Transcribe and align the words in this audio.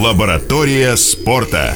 Лаборатория 0.00 0.96
спорта. 0.96 1.74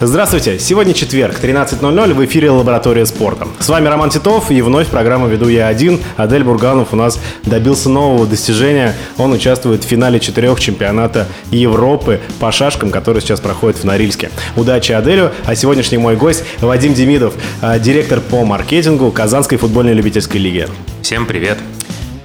Здравствуйте! 0.00 0.58
Сегодня 0.58 0.94
четверг, 0.94 1.36
13.00, 1.42 2.14
в 2.14 2.24
эфире 2.24 2.50
«Лаборатория 2.50 3.04
спорта». 3.04 3.48
С 3.58 3.68
вами 3.68 3.86
Роман 3.88 4.08
Титов, 4.08 4.50
и 4.50 4.62
вновь 4.62 4.88
программу 4.88 5.28
веду 5.28 5.48
я 5.48 5.66
один. 5.66 6.00
Адель 6.16 6.42
Бурганов 6.42 6.94
у 6.94 6.96
нас 6.96 7.20
добился 7.42 7.90
нового 7.90 8.26
достижения. 8.26 8.96
Он 9.18 9.32
участвует 9.32 9.84
в 9.84 9.86
финале 9.86 10.20
четырех 10.20 10.58
чемпионата 10.58 11.28
Европы 11.50 12.18
по 12.40 12.50
шашкам, 12.50 12.90
который 12.90 13.20
сейчас 13.20 13.42
проходит 13.42 13.80
в 13.80 13.84
Норильске. 13.84 14.30
Удачи 14.56 14.92
Аделю! 14.92 15.32
А 15.44 15.54
сегодняшний 15.54 15.98
мой 15.98 16.16
гость 16.16 16.44
Вадим 16.62 16.94
Демидов, 16.94 17.34
а, 17.60 17.78
директор 17.78 18.20
по 18.20 18.42
маркетингу 18.42 19.10
Казанской 19.10 19.58
футбольной 19.58 19.92
любительской 19.92 20.40
лиги. 20.40 20.66
Всем 21.02 21.26
привет! 21.26 21.58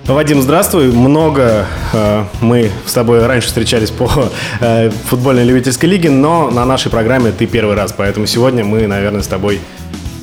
Вадим, 0.07 0.41
здравствуй. 0.41 0.89
Много 0.89 1.65
э, 1.91 2.23
мы 2.39 2.71
с 2.85 2.93
тобой 2.93 3.25
раньше 3.25 3.47
встречались 3.47 3.91
по 3.91 4.09
э, 4.61 4.89
футбольной 4.89 5.43
любительской 5.43 5.89
лиге, 5.89 6.09
но 6.09 6.49
на 6.49 6.65
нашей 6.65 6.89
программе 6.89 7.33
ты 7.33 7.45
первый 7.45 7.75
раз, 7.75 7.93
поэтому 7.95 8.25
сегодня 8.25 8.63
мы, 8.63 8.87
наверное, 8.87 9.21
с 9.21 9.27
тобой 9.27 9.59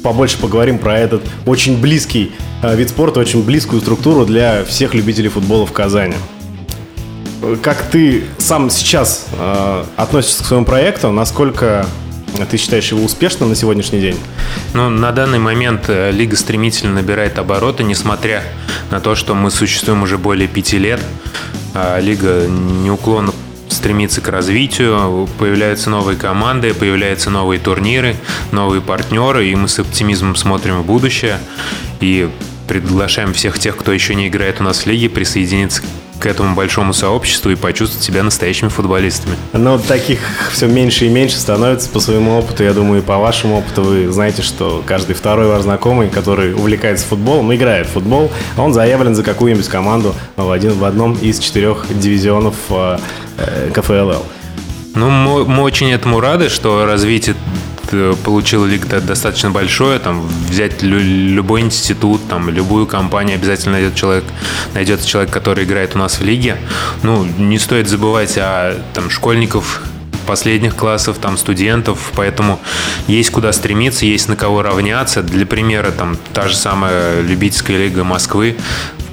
побольше 0.03 0.39
поговорим 0.39 0.79
про 0.79 0.99
этот 0.99 1.23
очень 1.45 1.79
близкий 1.79 2.33
э, 2.63 2.75
вид 2.75 2.89
спорта, 2.89 3.21
очень 3.21 3.45
близкую 3.45 3.83
структуру 3.83 4.25
для 4.25 4.65
всех 4.65 4.95
любителей 4.95 5.29
футбола 5.29 5.67
в 5.67 5.73
Казани. 5.73 6.15
Как 7.61 7.83
ты 7.83 8.25
сам 8.39 8.71
сейчас 8.71 9.27
э, 9.39 9.85
относишься 9.97 10.45
к 10.45 10.47
своему 10.47 10.65
проекту? 10.65 11.11
Насколько 11.11 11.85
ты 12.47 12.57
считаешь 12.57 12.91
его 12.91 13.05
успешным 13.05 13.49
на 13.49 13.55
сегодняшний 13.55 14.01
день? 14.01 14.19
Ну, 14.73 14.91
на 14.91 15.13
данный 15.13 15.39
момент 15.39 15.85
э, 15.89 16.11
лига 16.11 16.37
стремительно 16.37 16.95
набирает 16.95 17.39
обороты, 17.39 17.85
несмотря 17.85 18.43
на 18.91 19.01
то, 19.01 19.15
что 19.15 19.35
мы 19.35 19.51
существуем 19.51 20.03
уже 20.03 20.19
более 20.19 20.49
пяти 20.49 20.79
лет. 20.79 21.01
А 21.75 21.99
лига 21.99 22.47
неуклонно 22.49 23.33
стремится 23.69 24.21
к 24.21 24.29
развитию, 24.29 25.29
появляются 25.39 25.91
новые 25.91 26.17
команды, 26.17 26.73
появляются 26.75 27.31
новые 27.31 27.61
турниры, 27.61 28.17
новые 28.53 28.81
партнеры, 28.81 29.49
и 29.49 29.55
мы 29.55 29.69
с 29.69 29.79
оптимизмом 29.79 30.37
смотрим 30.37 30.83
в 30.83 30.87
будущее 30.87 31.39
и 32.01 32.31
приглашаем 32.69 33.33
всех 33.33 33.59
тех, 33.59 33.77
кто 33.77 33.93
еще 33.93 34.15
не 34.15 34.29
играет 34.29 34.61
у 34.61 34.65
нас 34.65 34.81
в 34.81 34.87
лиге, 34.87 35.09
присоединиться 35.09 35.83
к 36.19 36.27
этому 36.27 36.55
большому 36.55 36.93
сообществу 36.93 37.51
и 37.51 37.55
почувствовать 37.55 38.05
себя 38.05 38.23
настоящими 38.23 38.69
футболистами. 38.69 39.37
Но 39.53 39.79
таких 39.79 40.21
все 40.53 40.67
меньше 40.67 41.07
и 41.07 41.09
меньше 41.09 41.37
становится 41.37 41.89
по 41.91 42.01
своему 42.01 42.39
опыту. 42.39 42.63
Я 42.65 42.73
думаю, 42.73 43.03
и 43.03 43.05
по 43.05 43.19
вашему 43.19 43.59
опыту 43.59 43.83
вы 43.83 44.13
знаете, 44.13 44.43
что 44.43 44.83
каждый 44.87 45.15
второй 45.15 45.49
ваш 45.49 45.63
знакомый, 45.63 46.09
который 46.09 46.55
увлекается 46.55 47.07
футболом, 47.07 47.55
играет 47.55 47.87
в 47.87 47.91
футбол, 47.91 48.31
он 48.57 48.73
заявлен 48.73 49.15
за 49.15 49.23
какую-нибудь 49.23 49.69
команду 49.69 50.15
в, 50.37 50.51
один, 50.51 50.73
в 50.75 50.85
одном 50.85 51.15
из 51.15 51.39
четырех 51.39 51.87
дивизионов 51.91 52.55
э, 52.71 52.99
э 53.39 53.71
КФЛЛ. 53.73 54.25
Ну, 54.95 55.11
мы, 55.11 55.45
мы 55.45 55.63
очень 55.63 55.91
этому 55.91 56.21
рады, 56.21 56.49
что 56.49 56.87
развитие 56.87 57.35
получил 58.25 58.65
лига 58.65 59.01
достаточно 59.01 59.51
большое, 59.51 59.99
там 59.99 60.27
взять 60.49 60.83
любой 60.83 61.63
институт, 61.63 62.21
там 62.29 62.51
любую 62.51 62.87
компанию, 62.87 63.37
обязательно 63.37 63.73
найдет 63.73 63.95
человек, 63.95 64.25
найдется 64.75 65.07
человек, 65.07 65.33
который 65.33 65.65
играет 65.65 65.95
у 65.95 65.99
нас 65.99 66.19
в 66.19 66.25
лиге. 66.25 66.57
Ну, 67.03 67.25
не 67.25 67.59
стоит 67.59 67.89
забывать 67.89 68.37
о 68.39 68.77
там 68.93 69.11
школьников, 69.11 69.83
последних 70.25 70.75
классов, 70.75 71.19
там, 71.21 71.37
студентов, 71.37 72.13
поэтому 72.15 72.61
есть 73.07 73.31
куда 73.31 73.53
стремиться, 73.53 74.07
есть 74.07 74.29
на 74.29 74.37
кого 74.37 74.63
равняться. 74.63 75.23
Для 75.23 75.47
примера, 75.47 75.91
там, 75.91 76.17
та 76.33 76.49
же 76.49 76.57
самая 76.57 77.21
любительская 77.21 77.79
лига 77.79 78.05
Москвы 78.05 78.57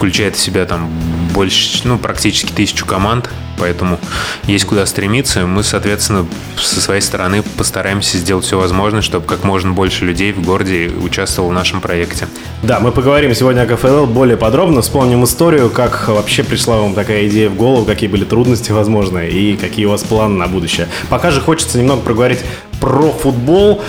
включает 0.02 0.36
в 0.36 0.40
себя 0.40 0.66
там 0.66 0.90
больше, 1.32 1.88
ну, 1.88 2.00
практически 2.00 2.52
тысячу 2.52 2.88
команд, 2.88 3.30
поэтому 3.60 4.00
есть 4.48 4.66
куда 4.66 4.88
стремиться. 4.88 5.46
Мы, 5.46 5.62
соответственно, 5.62 6.26
со 6.58 6.82
своей 6.82 7.02
стороны 7.02 7.44
постараемся 7.44 8.18
сделать 8.18 8.44
все 8.44 8.58
возможное, 8.58 9.04
чтобы 9.04 9.28
как 9.28 9.44
можно 9.44 9.74
больше 9.74 10.06
людей 10.06 10.34
в 10.34 10.42
городе 10.42 10.92
участвовало 11.04 11.52
в 11.52 11.54
нашем 11.54 11.82
проекте. 11.82 12.28
Да, 12.64 12.80
мы 12.80 12.92
поговорим 12.92 13.36
сегодня 13.36 13.62
о 13.62 13.68
КФЛ 13.68 14.08
более 14.08 14.38
подробно, 14.38 14.82
вспомним 14.82 15.24
историю, 15.24 15.70
как 15.70 16.08
вообще 16.08 16.44
пришла 16.44 16.78
вам 16.78 16.96
такая 16.96 17.28
идея 17.28 17.50
в 17.52 17.56
голову, 17.56 17.86
какие 17.86 18.10
были 18.10 18.24
трудности, 18.24 18.72
возможно, 18.72 19.20
и 19.20 19.56
какие 19.56 19.86
у 19.86 19.92
вас 19.92 20.02
планы 20.02 20.36
на 20.36 20.48
будущее. 20.48 20.88
Пока 21.12 21.30
же 21.30 21.42
хочется 21.42 21.78
немного 21.78 22.02
проговорить 22.02 22.40
про 22.82 23.12
футбол. 23.12 23.82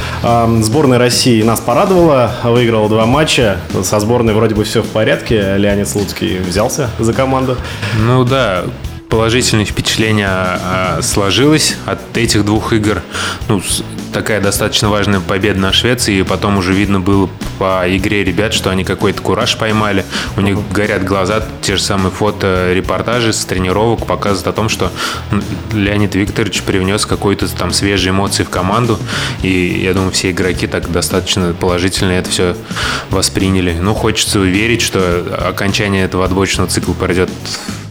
Сборная 0.61 0.99
России 0.99 1.43
нас 1.43 1.61
порадовала, 1.61 2.31
выиграла 2.45 2.89
два 2.89 3.07
матча. 3.07 3.57
Со 3.83 3.99
сборной 3.99 4.35
вроде 4.35 4.55
бы 4.55 4.63
все 4.63 4.83
в 4.83 4.89
порядке. 4.89 5.57
Леонид 5.57 5.89
Слуцкий 5.89 6.39
взялся 6.39 6.91
за 7.01 7.13
команду. 7.13 7.57
Ну 7.99 8.25
да, 8.25 8.65
положительное 9.13 9.67
впечатление 9.67 10.27
а, 10.27 11.01
сложилось 11.03 11.77
от 11.85 12.17
этих 12.17 12.47
двух 12.47 12.73
игр. 12.73 13.03
Ну, 13.47 13.61
такая 14.11 14.41
достаточно 14.41 14.89
важная 14.89 15.21
победа 15.21 15.61
на 15.61 15.71
Швеции, 15.71 16.21
и 16.21 16.23
потом 16.23 16.57
уже 16.57 16.73
видно 16.73 16.99
было 16.99 17.29
по 17.59 17.85
игре 17.87 18.25
ребят, 18.25 18.55
что 18.55 18.71
они 18.71 18.85
какой-то 18.85 19.21
кураж 19.21 19.59
поймали. 19.59 20.07
У 20.39 20.41
них 20.41 20.57
горят 20.71 21.05
глаза, 21.05 21.45
те 21.61 21.77
же 21.77 21.83
самые 21.83 22.11
фото, 22.11 22.73
репортажи 22.73 23.35
с 23.35 23.45
тренировок 23.45 24.07
показывают 24.07 24.47
о 24.47 24.53
том, 24.55 24.71
что 24.71 24.91
Леонид 25.75 26.15
Викторович 26.15 26.63
привнес 26.63 27.05
какой-то 27.05 27.55
там 27.55 27.71
свежие 27.75 28.13
эмоции 28.13 28.45
в 28.45 28.49
команду, 28.49 28.99
и 29.43 29.83
я 29.85 29.93
думаю, 29.93 30.13
все 30.13 30.31
игроки 30.31 30.67
так 30.67 30.91
достаточно 30.91 31.53
положительно 31.53 32.13
это 32.13 32.31
все 32.31 32.57
восприняли. 33.11 33.77
Ну, 33.79 33.93
хочется 33.93 34.39
верить, 34.39 34.81
что 34.81 35.23
окончание 35.51 36.03
этого 36.05 36.25
отборочного 36.25 36.71
цикла 36.71 36.95
пройдет 36.95 37.29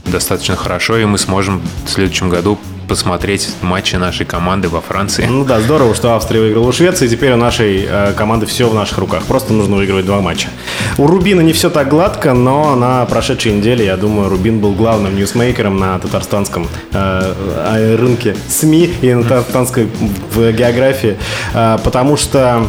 достаточно 0.06 0.56
хорошо, 0.56 0.98
и 0.98 1.06
мы 1.06 1.18
сможем 1.18 1.62
в 1.86 1.90
следующем 1.90 2.30
году 2.30 2.58
посмотреть 2.92 3.50
матчи 3.62 3.96
нашей 3.96 4.26
команды 4.26 4.68
во 4.68 4.82
Франции. 4.82 5.26
Ну 5.26 5.46
да, 5.46 5.62
здорово, 5.62 5.96
что 5.96 6.14
Австрия 6.14 6.42
выиграла 6.42 6.68
у 6.68 6.72
Швеции, 6.74 7.06
и 7.06 7.10
теперь 7.10 7.32
у 7.32 7.38
нашей 7.38 7.86
э, 7.88 8.12
команды 8.18 8.46
все 8.46 8.68
в 8.68 8.76
наших 8.76 8.98
руках. 8.98 9.24
Просто 9.24 9.54
нужно 9.54 9.78
выигрывать 9.78 10.06
два 10.06 10.20
матча. 10.20 10.50
У 10.98 11.08
Рубина 11.08 11.40
не 11.40 11.54
все 11.54 11.70
так 11.70 11.88
гладко, 11.88 12.34
но 12.34 12.76
на 12.76 13.06
прошедшей 13.06 13.54
неделе, 13.54 13.86
я 13.86 13.96
думаю, 13.96 14.28
Рубин 14.28 14.60
был 14.60 14.74
главным 14.74 15.16
ньюсмейкером 15.16 15.78
на 15.78 16.00
татарстанском 16.00 16.68
э, 16.92 17.96
рынке 17.96 18.36
СМИ 18.50 18.94
и 19.02 19.14
на 19.14 19.24
татарстанской 19.24 19.88
в 20.34 20.52
географии, 20.52 21.18
э, 21.54 21.78
потому 21.82 22.18
что 22.18 22.68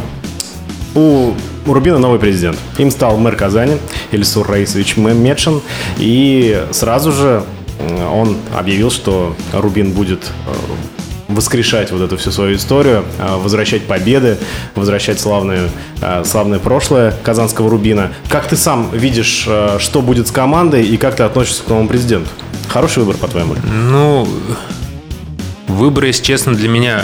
у 0.95 1.33
у 1.65 1.73
Рубина 1.73 1.97
новый 1.97 2.19
президент. 2.19 2.57
Им 2.77 2.91
стал 2.91 3.17
мэр 3.17 3.35
Казани 3.35 3.77
Ильсур 4.11 4.47
Раисович 4.47 4.97
Медшин. 4.97 5.61
И 5.97 6.65
сразу 6.71 7.11
же 7.11 7.43
он 8.11 8.37
объявил, 8.55 8.91
что 8.91 9.35
Рубин 9.51 9.91
будет 9.91 10.31
э, 10.47 10.53
воскрешать 11.27 11.91
вот 11.91 12.01
эту 12.01 12.17
всю 12.17 12.31
свою 12.31 12.55
историю, 12.55 13.03
э, 13.19 13.35
возвращать 13.37 13.83
победы, 13.83 14.37
возвращать 14.75 15.19
славное, 15.19 15.69
э, 16.01 16.23
славное 16.25 16.59
прошлое 16.59 17.13
казанского 17.23 17.69
Рубина. 17.69 18.11
Как 18.29 18.47
ты 18.47 18.55
сам 18.55 18.89
видишь, 18.91 19.47
что 19.79 20.01
будет 20.01 20.27
с 20.27 20.31
командой 20.31 20.85
и 20.85 20.97
как 20.97 21.15
ты 21.15 21.23
относишься 21.23 21.63
к 21.63 21.67
новому 21.67 21.87
президенту? 21.89 22.29
Хороший 22.67 22.99
выбор, 22.99 23.17
по-твоему? 23.17 23.55
Ну, 23.63 24.27
выбор, 25.67 26.05
если 26.05 26.23
честно, 26.23 26.53
для 26.53 26.69
меня 26.69 27.03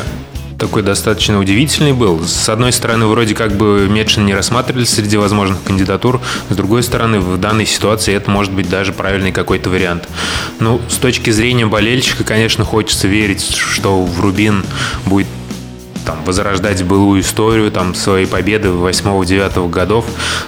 такой 0.59 0.83
достаточно 0.83 1.39
удивительный 1.39 1.93
был. 1.93 2.23
С 2.23 2.49
одной 2.49 2.71
стороны, 2.71 3.07
вроде 3.07 3.33
как 3.33 3.55
бы 3.55 3.87
Медшин 3.89 4.25
не 4.25 4.35
рассматривались 4.35 4.89
среди 4.89 5.17
возможных 5.17 5.63
кандидатур, 5.63 6.21
с 6.49 6.55
другой 6.55 6.83
стороны, 6.83 7.19
в 7.19 7.37
данной 7.37 7.65
ситуации 7.65 8.13
это 8.13 8.29
может 8.29 8.51
быть 8.51 8.69
даже 8.69 8.91
правильный 8.91 9.31
какой-то 9.31 9.69
вариант. 9.69 10.07
Ну, 10.59 10.81
с 10.89 10.97
точки 10.97 11.29
зрения 11.31 11.65
болельщика, 11.65 12.23
конечно, 12.23 12.65
хочется 12.65 13.07
верить, 13.07 13.55
что 13.55 14.03
в 14.03 14.19
Рубин 14.19 14.63
будет 15.05 15.27
там, 16.05 16.23
возрождать 16.25 16.83
былую 16.83 17.21
историю, 17.21 17.71
там, 17.71 17.95
своей 17.95 18.27
победы 18.27 18.67
8-9 18.67 19.69
годов. 19.69 20.05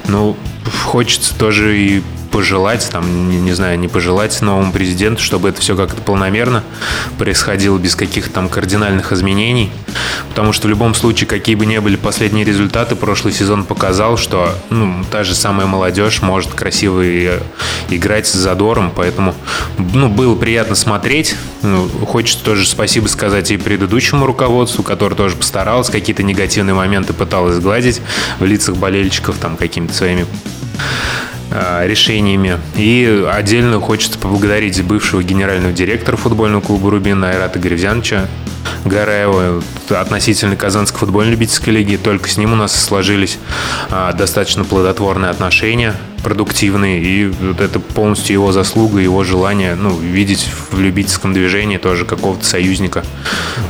Ну, 0.08 0.36
хочется 0.84 1.38
тоже 1.38 1.78
и 1.78 2.04
пожелать, 2.32 2.88
там, 2.92 3.30
не, 3.30 3.40
не 3.40 3.52
знаю, 3.52 3.78
не 3.78 3.88
пожелать 3.88 4.42
новому 4.42 4.72
президенту, 4.72 5.22
чтобы 5.22 5.50
это 5.50 5.62
все 5.62 5.76
как-то 5.76 6.02
полномерно 6.02 6.64
происходило 7.18 7.78
без 7.78 7.96
каких-то 7.96 8.32
там 8.32 8.50
кардинальных 8.50 9.12
изменений. 9.12 9.72
Потому 10.30 10.54
что 10.54 10.68
в 10.68 10.70
любом 10.70 10.96
случае, 10.96 11.28
какие 11.28 11.56
бы 11.56 11.66
ни 11.66 11.78
были 11.78 11.98
последние 11.98 12.46
результаты, 12.46 12.96
прошлый 12.96 13.34
сезон 13.34 13.66
показал, 13.66 14.18
что 14.18 14.56
ну, 14.70 15.04
та 15.12 15.24
же 15.24 15.36
самая 15.36 15.68
молодежь 15.68 16.22
может 16.22 16.52
красиво 16.54 17.04
играть 17.90 18.28
с 18.28 18.34
задором, 18.34 18.92
поэтому 18.96 19.36
ну, 19.78 20.08
было 20.08 20.36
приятно 20.36 20.76
смотреть. 20.76 21.36
Ну, 21.62 21.88
хочется 22.06 22.44
тоже 22.44 22.66
спасибо 22.68 23.08
сказать 23.08 23.52
и 23.52 23.58
предыдущему 23.58 24.26
руководству, 24.26 24.84
который 24.84 25.16
тоже 25.16 25.36
постарался, 25.36 25.92
какие-то 25.92 26.24
негативные 26.24 26.74
моменты 26.74 27.14
пыталась 27.14 27.56
сгладить 27.56 28.02
в 28.40 28.46
лицах 28.46 28.78
болельщиков 28.78 29.36
там 29.38 29.58
какими-то 29.58 29.94
своими 29.94 30.26
Э, 30.82 31.31
решениями. 31.52 32.58
И 32.76 33.26
отдельно 33.30 33.80
хочется 33.80 34.18
поблагодарить 34.18 34.82
бывшего 34.84 35.22
генерального 35.22 35.74
директора 35.74 36.18
футбольного 36.18 36.62
клуба 36.62 36.92
«Рубин» 36.92 37.24
Айрата 37.24 37.60
Гревзяновича 37.60 38.28
Гараева 38.86 39.62
относительно 39.90 40.56
Казанской 40.56 41.00
футбольной 41.00 41.32
любительской 41.32 41.74
лиги. 41.74 41.98
Только 41.98 42.30
с 42.30 42.38
ним 42.38 42.54
у 42.54 42.56
нас 42.56 42.74
сложились 42.74 43.38
а, 43.90 44.14
достаточно 44.14 44.64
плодотворные 44.64 45.30
отношения, 45.30 45.96
продуктивные. 46.24 47.02
И 47.02 47.28
вот 47.28 47.62
это 47.62 47.80
полностью 47.80 48.34
его 48.34 48.52
заслуга, 48.52 49.00
его 49.00 49.24
желание 49.24 49.76
ну, 49.76 49.96
видеть 49.98 50.48
в 50.72 50.80
любительском 50.80 51.34
движении 51.34 51.78
тоже 51.78 52.06
какого-то 52.06 52.46
союзника. 52.46 53.04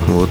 Вот. 0.07 0.30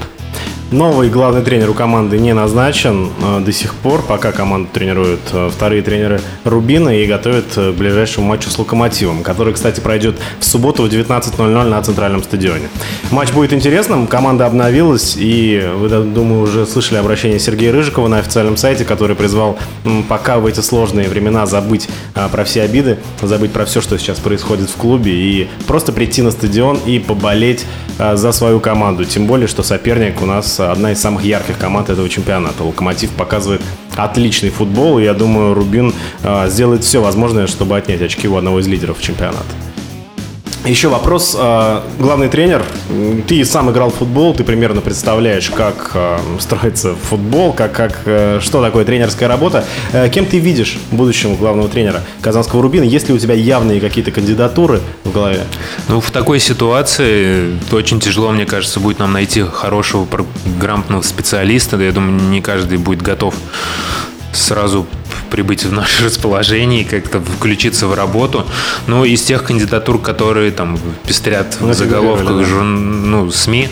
Новый 0.71 1.09
главный 1.09 1.41
тренер 1.41 1.71
у 1.71 1.73
команды 1.73 2.17
не 2.17 2.33
назначен 2.33 3.09
э, 3.21 3.41
до 3.41 3.51
сих 3.51 3.75
пор, 3.75 4.01
пока 4.03 4.31
команду 4.31 4.69
тренируют 4.71 5.19
э, 5.33 5.49
вторые 5.53 5.81
тренеры 5.81 6.21
Рубина 6.45 6.87
и 6.97 7.05
готовят 7.05 7.57
э, 7.57 7.73
к 7.73 7.75
ближайшему 7.75 8.25
матчу 8.25 8.49
с 8.49 8.57
Локомотивом, 8.57 9.21
который, 9.21 9.53
кстати, 9.53 9.81
пройдет 9.81 10.15
в 10.39 10.45
субботу 10.45 10.83
в 10.83 10.85
19.00 10.85 11.63
на 11.65 11.81
Центральном 11.83 12.23
стадионе. 12.23 12.69
Матч 13.11 13.33
будет 13.33 13.51
интересным, 13.51 14.07
команда 14.07 14.45
обновилась, 14.45 15.17
и 15.19 15.61
вы, 15.75 15.89
думаю, 15.89 16.43
уже 16.43 16.65
слышали 16.65 16.99
обращение 16.99 17.37
Сергея 17.37 17.73
Рыжикова 17.73 18.07
на 18.07 18.19
официальном 18.19 18.55
сайте, 18.55 18.85
который 18.85 19.17
призвал 19.17 19.59
пока 20.07 20.39
в 20.39 20.45
эти 20.45 20.61
сложные 20.61 21.09
времена 21.09 21.47
забыть 21.47 21.89
про 22.31 22.45
все 22.45 22.61
обиды, 22.61 22.97
забыть 23.21 23.51
про 23.51 23.65
все, 23.65 23.81
что 23.81 23.97
сейчас 23.97 24.19
происходит 24.19 24.69
в 24.69 24.77
клубе, 24.77 25.11
и 25.11 25.49
просто 25.67 25.91
прийти 25.91 26.21
на 26.21 26.31
стадион 26.31 26.79
и 26.85 26.99
поболеть 26.99 27.65
за 27.97 28.31
свою 28.31 28.61
команду. 28.61 29.03
Тем 29.03 29.27
более, 29.27 29.49
что 29.49 29.63
соперник 29.63 30.21
у 30.21 30.25
нас 30.25 30.60
одна 30.69 30.91
из 30.91 31.01
самых 31.01 31.23
ярких 31.23 31.57
команд 31.57 31.89
этого 31.89 32.09
чемпионата. 32.09 32.63
Локомотив 32.63 33.11
показывает 33.11 33.61
отличный 33.95 34.49
футбол, 34.49 34.99
и 34.99 35.03
я 35.03 35.13
думаю, 35.13 35.53
Рубин 35.53 35.93
э, 36.23 36.49
сделает 36.49 36.83
все 36.83 37.01
возможное, 37.01 37.47
чтобы 37.47 37.77
отнять 37.77 38.01
очки 38.01 38.27
у 38.27 38.35
одного 38.35 38.59
из 38.59 38.67
лидеров 38.67 39.01
чемпионата. 39.01 39.70
Еще 40.65 40.89
вопрос. 40.89 41.35
А, 41.37 41.83
главный 41.97 42.29
тренер, 42.29 42.63
ты 43.27 43.43
сам 43.45 43.71
играл 43.71 43.89
в 43.89 43.95
футбол, 43.95 44.35
ты 44.35 44.43
примерно 44.43 44.79
представляешь, 44.79 45.49
как 45.49 45.91
а, 45.95 46.19
строится 46.39 46.95
футбол, 46.95 47.51
как, 47.51 47.71
как, 47.71 48.01
э, 48.05 48.39
что 48.41 48.61
такое 48.61 48.85
тренерская 48.85 49.27
работа. 49.27 49.65
Э, 49.91 50.07
кем 50.09 50.27
ты 50.27 50.37
видишь 50.37 50.77
будущего 50.91 51.35
главного 51.35 51.67
тренера 51.67 52.01
Казанского 52.21 52.61
Рубина? 52.61 52.83
Есть 52.83 53.09
ли 53.09 53.15
у 53.15 53.17
тебя 53.17 53.33
явные 53.33 53.81
какие-то 53.81 54.11
кандидатуры 54.11 54.81
в 55.03 55.11
голове? 55.11 55.45
Ну, 55.87 55.99
в 55.99 56.11
такой 56.11 56.39
ситуации 56.39 57.57
очень 57.71 57.99
тяжело, 57.99 58.31
мне 58.31 58.45
кажется, 58.45 58.79
будет 58.79 58.99
нам 58.99 59.13
найти 59.13 59.41
хорошего, 59.41 60.07
грамотного 60.59 61.01
специалиста. 61.01 61.75
Я 61.77 61.91
думаю, 61.91 62.21
не 62.29 62.39
каждый 62.39 62.77
будет 62.77 63.01
готов 63.01 63.33
сразу 64.31 64.85
прибыть 65.31 65.63
в 65.65 65.71
наше 65.71 66.05
расположение 66.05 66.81
и 66.81 66.83
как-то 66.83 67.19
включиться 67.19 67.87
в 67.87 67.95
работу. 67.95 68.45
Но 68.85 69.03
из 69.05 69.23
тех 69.23 69.43
кандидатур, 69.43 69.99
которые 69.99 70.51
там 70.51 70.77
пестрят 71.07 71.57
в 71.59 71.73
заголовках 71.73 72.47
да. 72.47 72.61
ну, 72.63 73.31
СМИ, 73.31 73.69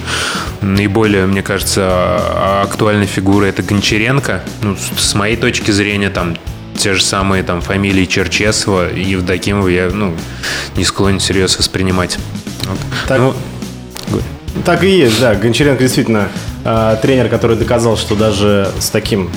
наиболее, 0.61 1.27
мне 1.27 1.43
кажется, 1.43 1.81
а, 1.83 2.63
актуальной 2.63 3.05
фигурой 3.05 3.49
это 3.49 3.61
Гончаренко. 3.61 4.43
Ну, 4.63 4.75
с 4.97 5.13
моей 5.13 5.35
точки 5.35 5.69
зрения, 5.69 6.09
там 6.09 6.35
те 6.77 6.93
же 6.93 7.03
самые 7.03 7.43
там 7.43 7.61
фамилии 7.61 8.05
Черчесова 8.05 8.89
и 8.89 9.03
Евдокимова 9.03 9.67
я 9.67 9.89
ну, 9.93 10.15
не 10.77 10.85
склонен 10.85 11.19
всерьез 11.19 11.57
воспринимать. 11.59 12.17
Вот. 12.63 12.79
Так, 13.07 13.19
ну, 13.19 13.35
так 14.65 14.83
и 14.83 14.89
есть, 14.89 15.19
да. 15.19 15.35
Гончаренко 15.35 15.83
действительно 15.83 16.29
э, 16.63 16.97
тренер, 17.01 17.29
который 17.29 17.55
доказал, 17.57 17.97
что 17.97 18.15
даже 18.15 18.71
с 18.79 18.89
таким 18.89 19.29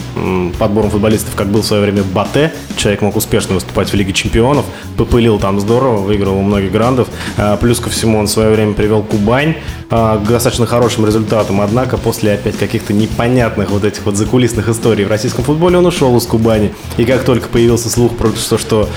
подбором 0.59 0.91
футболистов, 0.91 1.35
как 1.35 1.49
был 1.49 1.63
в 1.63 1.67
свое 1.67 1.83
время 1.83 2.03
Батэ, 2.03 2.53
человек 2.77 3.03
мог 3.03 3.17
успешно 3.17 3.55
выступать 3.55 3.91
в 3.91 3.95
Лиге 3.95 4.13
Чемпионов, 4.13 4.65
попылил 4.97 5.39
там 5.39 5.61
здорово, 5.61 5.99
выиграл 5.99 6.37
у 6.37 6.43
многих 6.43 6.73
грандов. 6.73 7.09
Э, 7.37 7.57
плюс 7.61 7.81
ко 7.81 7.91
всему 7.91 8.19
он 8.19 8.27
в 8.27 8.31
свое 8.31 8.51
время 8.51 8.75
привел 8.75 9.03
Кубань 9.03 9.57
э, 9.91 10.21
к 10.25 10.29
достаточно 10.29 10.67
хорошим 10.67 11.07
результатам. 11.07 11.61
Однако 11.61 11.97
после 11.97 12.33
опять 12.33 12.57
каких-то 12.57 12.93
непонятных 12.93 13.71
вот 13.71 13.85
этих 13.85 14.05
вот 14.05 14.17
закулисных 14.17 14.69
историй 14.69 15.05
в 15.05 15.09
российском 15.09 15.45
футболе 15.45 15.79
он 15.79 15.87
ушел 15.87 16.17
из 16.17 16.27
Кубани. 16.27 16.75
И 16.97 17.05
как 17.05 17.25
только 17.25 17.49
появился 17.49 17.91
слух 17.91 18.17
про 18.17 18.29
то, 18.31 18.59
что 18.59 18.89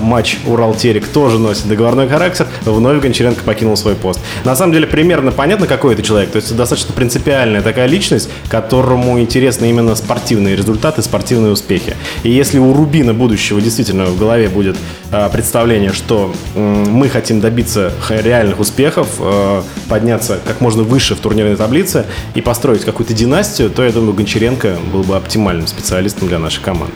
матч 0.00 0.38
Урал-Терек 0.46 1.06
тоже 1.06 1.38
носит 1.38 1.68
договорной 1.68 2.08
характер, 2.08 2.46
вновь 2.64 3.00
Гончаренко 3.00 3.42
покинул 3.44 3.76
свой 3.76 3.94
пост. 3.94 4.20
На 4.44 4.56
самом 4.56 4.72
деле 4.72 4.86
примерно 4.86 5.32
понятно, 5.32 5.66
какой 5.66 5.94
это 5.94 6.02
человек. 6.02 6.30
То 6.30 6.36
есть 6.36 6.54
достаточно 6.54 6.92
принципиальный 6.92 7.59
уникальная 7.60 7.62
такая 7.62 7.86
личность, 7.86 8.30
которому 8.48 9.20
интересны 9.20 9.68
именно 9.70 9.94
спортивные 9.94 10.56
результаты, 10.56 11.02
спортивные 11.02 11.52
успехи. 11.52 11.94
И 12.24 12.30
если 12.30 12.58
у 12.58 12.72
Рубина 12.72 13.14
будущего 13.14 13.60
действительно 13.60 14.06
в 14.06 14.18
голове 14.18 14.48
будет 14.48 14.76
э, 15.12 15.28
представление, 15.32 15.92
что 15.92 16.32
э, 16.54 16.60
мы 16.60 17.08
хотим 17.08 17.40
добиться 17.40 17.92
реальных 18.08 18.60
успехов, 18.60 19.08
э, 19.18 19.62
подняться 19.88 20.38
как 20.46 20.60
можно 20.60 20.82
выше 20.82 21.14
в 21.14 21.20
турнирной 21.20 21.56
таблице 21.56 22.04
и 22.34 22.40
построить 22.40 22.84
какую-то 22.84 23.14
династию, 23.14 23.70
то 23.70 23.84
я 23.84 23.92
думаю, 23.92 24.14
Гончаренко 24.14 24.76
был 24.92 25.02
бы 25.02 25.16
оптимальным 25.16 25.66
специалистом 25.66 26.28
для 26.28 26.38
нашей 26.38 26.62
команды. 26.62 26.94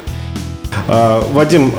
Э, 0.88 1.22
Вадим, 1.32 1.72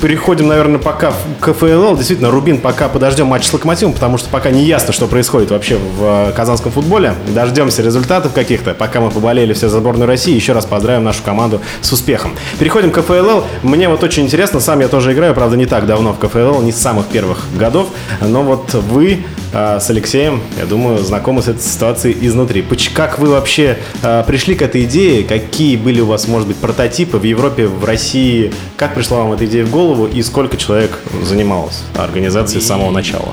переходим, 0.00 0.48
наверное, 0.48 0.78
пока 0.78 1.12
к 1.40 1.52
КФЛ. 1.52 1.96
Действительно, 1.96 2.30
Рубин 2.30 2.58
пока 2.58 2.88
подождем 2.88 3.26
матч 3.26 3.46
с 3.46 3.52
Локомотивом, 3.52 3.92
потому 3.92 4.18
что 4.18 4.28
пока 4.28 4.50
не 4.50 4.64
ясно, 4.64 4.92
что 4.92 5.06
происходит 5.06 5.50
вообще 5.50 5.76
в 5.76 6.28
э, 6.28 6.32
казанском 6.34 6.72
футболе. 6.72 7.14
Дождемся 7.34 7.82
результатов 7.82 8.32
каких-то, 8.32 8.74
пока 8.74 9.00
мы 9.00 9.10
поболели 9.10 9.52
все 9.52 9.68
за 9.68 9.78
сборную 9.78 10.06
России. 10.06 10.34
Еще 10.34 10.52
раз 10.52 10.66
поздравим 10.66 11.04
нашу 11.04 11.22
команду 11.22 11.60
с 11.80 11.92
успехом. 11.92 12.32
Переходим 12.58 12.90
к 12.90 13.00
КФЛ. 13.00 13.42
Мне 13.62 13.88
вот 13.88 14.02
очень 14.02 14.24
интересно, 14.24 14.60
сам 14.60 14.80
я 14.80 14.88
тоже 14.88 15.12
играю, 15.12 15.34
правда, 15.34 15.56
не 15.56 15.66
так 15.66 15.86
давно 15.86 16.12
в 16.12 16.18
КФЛ, 16.18 16.62
не 16.62 16.72
с 16.72 16.76
самых 16.76 17.06
первых 17.06 17.44
годов, 17.56 17.88
но 18.20 18.42
вот 18.42 18.74
вы 18.74 19.24
э, 19.52 19.78
с 19.80 19.90
Алексеем, 19.90 20.42
я 20.58 20.66
думаю, 20.66 20.98
знакомы 20.98 21.42
с 21.42 21.48
этой 21.48 21.62
ситуацией 21.62 22.16
изнутри. 22.20 22.64
Как 22.94 23.18
вы 23.18 23.28
вообще 23.28 23.78
э, 24.02 24.24
пришли 24.26 24.54
к 24.54 24.62
этой 24.62 24.84
идее? 24.84 25.24
Какие 25.24 25.76
были 25.76 26.00
у 26.00 26.06
вас, 26.06 26.28
может 26.28 26.48
быть, 26.48 26.56
прототипы 26.56 27.18
в 27.18 27.24
Европе, 27.24 27.66
в 27.66 27.84
России? 27.84 28.52
Как 28.76 28.94
пришла 28.94 29.18
вам 29.18 29.32
эта 29.32 29.46
идея 29.46 29.64
в 29.64 29.70
голову? 29.70 29.85
Голову 29.86 30.06
и 30.06 30.22
сколько 30.22 30.56
человек 30.56 30.98
занималось 31.22 31.82
организацией 31.94 32.60
с 32.60 32.66
самого 32.66 32.90
начала? 32.90 33.32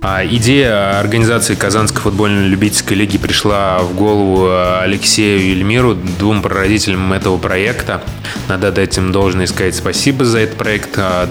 А 0.00 0.24
идея 0.24 1.00
организации 1.00 1.56
Казанской 1.56 2.00
футбольной 2.00 2.46
любительской 2.46 2.96
лиги 2.96 3.18
пришла 3.18 3.78
в 3.78 3.96
голову 3.96 4.48
Алексею 4.80 5.40
и 5.40 5.50
Эльмиру, 5.50 5.96
двум 6.20 6.40
прародителям 6.40 7.12
этого 7.12 7.36
проекта. 7.36 8.00
Надо 8.46 8.70
дать 8.70 8.96
им 8.96 9.10
должное 9.10 9.48
сказать 9.48 9.74
спасибо 9.74 10.24
за 10.24 10.38
этот 10.38 10.56
проект. 10.56 10.90
А, 10.98 11.28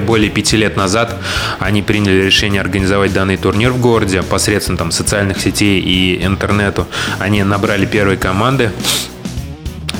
более 0.00 0.30
пяти 0.30 0.56
лет 0.56 0.78
назад 0.78 1.14
они 1.58 1.82
приняли 1.82 2.22
решение 2.22 2.62
организовать 2.62 3.12
данный 3.12 3.36
турнир 3.36 3.70
в 3.72 3.80
городе 3.82 4.22
посредством 4.22 4.78
там, 4.78 4.90
социальных 4.90 5.38
сетей 5.38 5.78
и 5.78 6.24
интернету. 6.24 6.86
Они 7.18 7.42
набрали 7.42 7.84
первые 7.84 8.16
команды, 8.16 8.70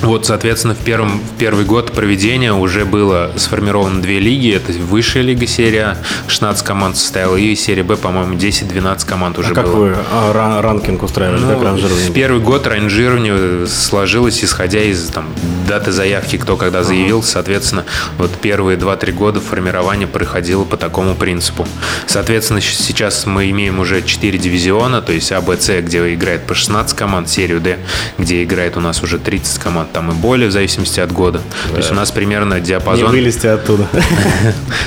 вот, 0.03 0.27
соответственно, 0.27 0.75
в, 0.75 0.79
первом, 0.79 1.21
в 1.21 1.39
первый 1.39 1.65
год 1.65 1.93
проведения 1.93 2.53
уже 2.53 2.85
было 2.85 3.33
сформировано 3.37 4.03
две 4.03 4.19
лиги. 4.19 4.55
Это 4.55 4.73
высшая 4.73 5.23
лига 5.23 5.47
серия, 5.47 5.97
16 6.29 6.65
команд 6.65 6.97
состояла, 6.97 7.37
и 7.37 7.55
серия 7.55 7.83
Б, 7.83 7.97
по-моему, 7.97 8.35
10-12 8.35 9.07
команд 9.07 9.39
уже 9.39 9.53
а 9.53 9.55
как 9.55 9.67
было. 9.67 9.75
вы 9.75 9.97
а, 10.11 10.63
ранкинг 10.63 11.03
устраивали, 11.03 11.41
ну, 11.41 11.55
как 11.55 11.63
ранжирование? 11.63 12.11
В 12.11 12.13
первый 12.13 12.41
год 12.41 12.67
ранжирование 12.67 13.67
сложилось, 13.67 14.43
исходя 14.45 14.83
из 14.83 15.07
там, 15.09 15.27
даты 15.67 15.93
заявки, 15.93 16.37
кто 16.37 16.57
когда 16.57 16.83
заявился. 16.83 17.33
Соответственно, 17.33 17.85
вот 18.19 18.31
первые 18.41 18.79
2-3 18.79 19.13
года 19.13 19.41
формирование 19.41 20.07
проходило 20.07 20.65
по 20.65 20.77
такому 20.77 21.15
принципу. 21.15 21.67
Соответственно, 22.07 22.61
сейчас 22.61 23.27
мы 23.27 23.51
имеем 23.51 23.79
уже 23.79 24.03
4 24.03 24.39
дивизиона, 24.39 25.03
то 25.03 25.13
есть 25.13 25.33
А, 25.33 25.41
Б, 25.41 25.57
С, 25.59 25.81
где 25.81 26.15
играет 26.15 26.47
по 26.47 26.55
16 26.55 26.97
команд, 26.97 27.29
серию 27.29 27.61
Д, 27.61 27.79
где 28.19 28.45
играет 28.45 28.77
у 28.77 28.81
нас 28.81 29.03
уже 29.03 29.19
30 29.19 29.59
команд 29.59 29.84
там 29.93 30.11
и 30.11 30.15
более, 30.15 30.49
в 30.49 30.53
зависимости 30.53 31.01
от 31.01 31.13
года. 31.13 31.41
Да. 31.67 31.73
То 31.73 31.77
есть 31.79 31.91
у 31.91 31.95
нас 31.95 32.11
примерно 32.11 32.61
диапазон... 32.61 33.07
Не 33.07 33.21
вылезти 33.21 33.47
оттуда. 33.47 33.89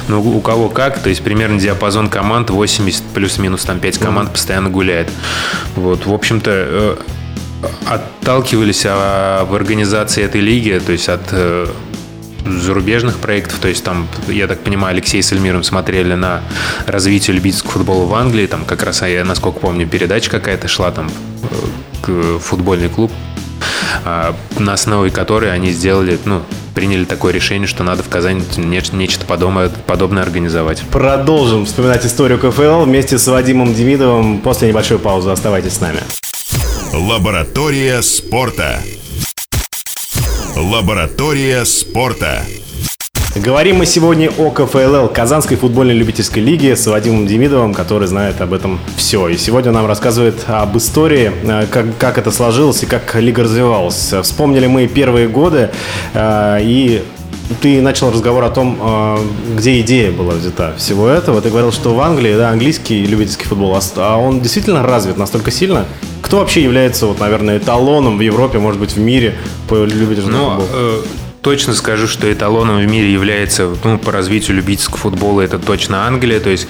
Ну, 0.07 0.21
у 0.21 0.39
кого 0.39 0.69
как, 0.69 0.99
то 0.99 1.09
есть 1.09 1.21
примерно 1.21 1.59
диапазон 1.59 2.09
команд 2.09 2.49
80 2.49 3.03
плюс-минус 3.13 3.65
там 3.65 3.79
5 3.79 3.97
команд 3.97 4.31
постоянно 4.31 4.69
гуляет. 4.69 5.09
Вот, 5.75 6.05
в 6.05 6.13
общем-то, 6.13 6.51
э, 6.53 6.95
отталкивались 7.85 8.83
а, 8.85 9.45
в 9.45 9.53
организации 9.55 10.23
этой 10.23 10.41
лиги, 10.41 10.81
то 10.85 10.91
есть 10.91 11.09
от 11.09 11.27
э, 11.31 11.67
зарубежных 12.45 13.17
проектов, 13.17 13.59
то 13.59 13.67
есть 13.67 13.83
там, 13.83 14.07
я 14.27 14.47
так 14.47 14.59
понимаю, 14.59 14.93
Алексей 14.93 15.21
с 15.21 15.31
Эльмиром 15.31 15.63
смотрели 15.63 16.13
на 16.13 16.41
развитие 16.85 17.35
любительского 17.35 17.73
футбола 17.73 18.05
в 18.05 18.13
Англии, 18.13 18.47
там 18.47 18.65
как 18.65 18.83
раз, 18.83 19.01
я 19.01 19.25
насколько 19.25 19.59
помню, 19.59 19.87
передача 19.87 20.29
какая-то 20.29 20.67
шла 20.67 20.91
там 20.91 21.09
э, 22.07 22.39
футбольный 22.41 22.89
клуб 22.89 23.11
а, 23.11 23.46
на 24.59 24.73
основе 24.73 25.09
которой 25.09 25.51
они 25.53 25.71
сделали, 25.71 26.19
ну, 26.25 26.43
приняли 26.73 27.05
такое 27.05 27.33
решение, 27.33 27.67
что 27.67 27.83
надо 27.83 28.03
в 28.03 28.09
Казани 28.09 28.43
нечто 28.57 29.25
подобное, 29.25 29.69
подобное 29.69 30.23
организовать. 30.23 30.81
Продолжим 30.91 31.65
вспоминать 31.65 32.05
историю 32.05 32.39
КФЛ 32.39 32.83
вместе 32.83 33.17
с 33.17 33.27
Вадимом 33.27 33.73
Демидовым 33.73 34.39
после 34.39 34.67
небольшой 34.67 34.99
паузы. 34.99 35.31
Оставайтесь 35.31 35.73
с 35.73 35.81
нами. 35.81 35.99
Лаборатория 36.93 38.01
спорта. 38.01 38.79
Лаборатория 40.55 41.65
спорта. 41.65 42.43
Говорим 43.43 43.77
мы 43.77 43.85
сегодня 43.85 44.31
о 44.37 44.49
КФЛЛ, 44.49 45.09
Казанской 45.09 45.57
футбольной 45.57 45.93
любительской 45.93 46.41
лиге, 46.41 46.75
с 46.75 46.87
Вадимом 46.87 47.27
Демидовым, 47.27 47.73
который 47.73 48.07
знает 48.07 48.41
об 48.41 48.51
этом 48.51 48.79
все. 48.95 49.27
И 49.27 49.37
сегодня 49.37 49.71
нам 49.71 49.85
рассказывает 49.85 50.45
об 50.47 50.75
истории, 50.77 51.31
э, 51.43 51.67
как, 51.69 51.97
как 51.97 52.17
это 52.17 52.31
сложилось 52.31 52.81
и 52.83 52.85
как 52.87 53.15
лига 53.15 53.43
развивалась. 53.43 54.13
Вспомнили 54.23 54.65
мы 54.67 54.87
первые 54.87 55.27
годы, 55.27 55.69
э, 56.13 56.59
и 56.61 57.03
ты 57.61 57.79
начал 57.81 58.11
разговор 58.11 58.43
о 58.43 58.49
том, 58.49 58.79
э, 58.81 59.17
где 59.55 59.81
идея 59.81 60.11
была 60.11 60.33
взята 60.33 60.73
всего 60.77 61.07
этого. 61.07 61.39
Ты 61.41 61.49
говорил, 61.49 61.71
что 61.71 61.93
в 61.93 61.99
Англии, 61.99 62.35
да, 62.35 62.49
английский 62.49 63.05
любительский 63.05 63.45
футбол, 63.45 63.77
а 63.97 64.17
он 64.17 64.41
действительно 64.41 64.81
развит 64.81 65.17
настолько 65.17 65.51
сильно. 65.51 65.85
Кто 66.23 66.39
вообще 66.39 66.63
является, 66.63 67.05
вот, 67.05 67.19
наверное, 67.19 67.59
эталоном 67.59 68.17
в 68.17 68.21
Европе, 68.21 68.57
может 68.57 68.79
быть, 68.79 68.93
в 68.93 68.99
мире 68.99 69.35
по 69.67 69.75
любительскому 69.83 70.37
ну, 70.37 70.59
футболу? 70.61 71.03
Точно 71.41 71.73
скажу, 71.73 72.07
что 72.07 72.31
эталоном 72.31 72.79
в 72.79 72.85
мире 72.85 73.11
является 73.11 73.73
ну, 73.83 73.97
по 73.97 74.11
развитию 74.11 74.57
любительского 74.57 74.97
футбола 74.97 75.41
это 75.41 75.59
точно 75.59 76.05
Англия. 76.07 76.39
То 76.39 76.49
есть 76.49 76.67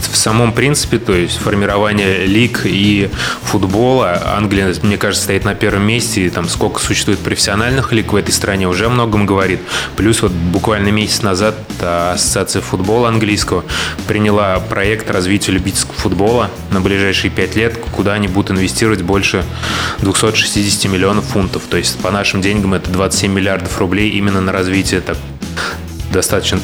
в 0.00 0.16
самом 0.16 0.52
принципе, 0.52 0.98
то 0.98 1.12
есть 1.12 1.38
формирование 1.38 2.26
лиг 2.26 2.62
и 2.64 3.10
футбола, 3.42 4.22
Англия, 4.36 4.74
мне 4.82 4.96
кажется, 4.96 5.24
стоит 5.24 5.44
на 5.44 5.54
первом 5.54 5.82
месте. 5.82 6.26
И 6.26 6.30
там 6.30 6.48
сколько 6.48 6.80
существует 6.80 7.18
профессиональных 7.18 7.92
лиг 7.92 8.12
в 8.12 8.16
этой 8.16 8.32
стране 8.32 8.68
уже 8.68 8.86
о 8.86 8.88
многом 8.88 9.26
говорит. 9.26 9.60
Плюс 9.96 10.22
вот 10.22 10.32
буквально 10.32 10.88
месяц 10.88 11.22
назад 11.22 11.56
Ассоциация 11.80 12.62
футбола 12.62 13.08
английского 13.08 13.64
приняла 14.06 14.58
проект 14.60 15.10
развития 15.10 15.52
любительского 15.52 15.94
футбола 15.94 16.50
на 16.70 16.80
ближайшие 16.80 17.30
пять 17.30 17.56
лет, 17.56 17.78
куда 17.92 18.14
они 18.14 18.28
будут 18.28 18.52
инвестировать 18.52 19.02
больше 19.02 19.44
260 20.00 20.90
миллионов 20.90 21.26
фунтов. 21.26 21.62
То 21.68 21.76
есть 21.76 21.98
по 21.98 22.10
нашим 22.10 22.40
деньгам 22.40 22.74
это 22.74 22.90
27 22.90 23.32
миллиардов 23.32 23.78
рублей 23.78 24.17
именно 24.18 24.40
на 24.40 24.52
развитие 24.52 25.00
так, 25.00 25.16
достаточно, 26.12 26.60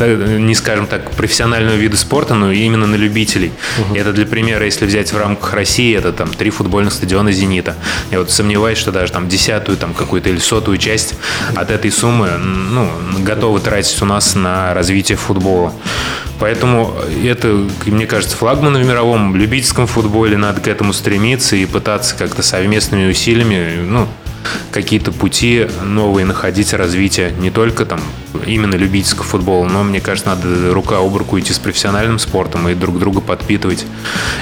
не 0.38 0.54
скажем 0.54 0.86
так, 0.86 1.10
профессионального 1.12 1.76
вида 1.76 1.96
спорта, 1.96 2.34
но 2.34 2.52
именно 2.52 2.86
на 2.86 2.96
любителей. 2.96 3.52
Угу. 3.78 3.96
Это 3.96 4.12
для 4.12 4.26
примера, 4.26 4.64
если 4.64 4.86
взять 4.86 5.12
в 5.12 5.18
рамках 5.18 5.52
России, 5.54 5.96
это 5.96 6.12
там 6.12 6.30
три 6.30 6.50
футбольных 6.50 6.92
стадиона 6.92 7.32
«Зенита». 7.32 7.74
Я 8.10 8.18
вот 8.18 8.30
сомневаюсь, 8.30 8.78
что 8.78 8.92
даже 8.92 9.12
там 9.12 9.28
десятую 9.28 9.78
там 9.78 9.94
какую-то 9.94 10.28
или 10.28 10.38
сотую 10.38 10.78
часть 10.78 11.14
от 11.54 11.70
этой 11.70 11.90
суммы 11.90 12.30
ну, 12.38 12.90
готовы 13.20 13.60
тратить 13.60 14.00
у 14.02 14.06
нас 14.06 14.34
на 14.34 14.74
развитие 14.74 15.16
футбола. 15.16 15.72
Поэтому 16.38 16.94
это, 17.24 17.66
мне 17.86 18.06
кажется, 18.06 18.36
флагман 18.36 18.76
в 18.76 18.84
мировом 18.84 19.36
любительском 19.36 19.86
футболе. 19.86 20.36
Надо 20.36 20.60
к 20.60 20.66
этому 20.66 20.92
стремиться 20.92 21.56
и 21.56 21.66
пытаться 21.66 22.16
как-то 22.16 22.42
совместными 22.42 23.08
усилиями, 23.08 23.82
ну, 23.82 24.08
какие-то 24.70 25.12
пути 25.12 25.68
новые 25.84 26.24
находить 26.24 26.72
развитие 26.74 27.32
не 27.38 27.50
только 27.50 27.84
там 27.84 28.00
именно 28.46 28.74
любительского 28.74 29.24
футбола, 29.24 29.66
но 29.68 29.82
мне 29.82 30.00
кажется, 30.00 30.30
надо 30.30 30.72
рука 30.72 30.98
об 30.98 31.16
руку 31.16 31.38
идти 31.38 31.52
с 31.52 31.58
профессиональным 31.58 32.18
спортом 32.18 32.68
и 32.68 32.74
друг 32.74 32.98
друга 32.98 33.20
подпитывать. 33.20 33.84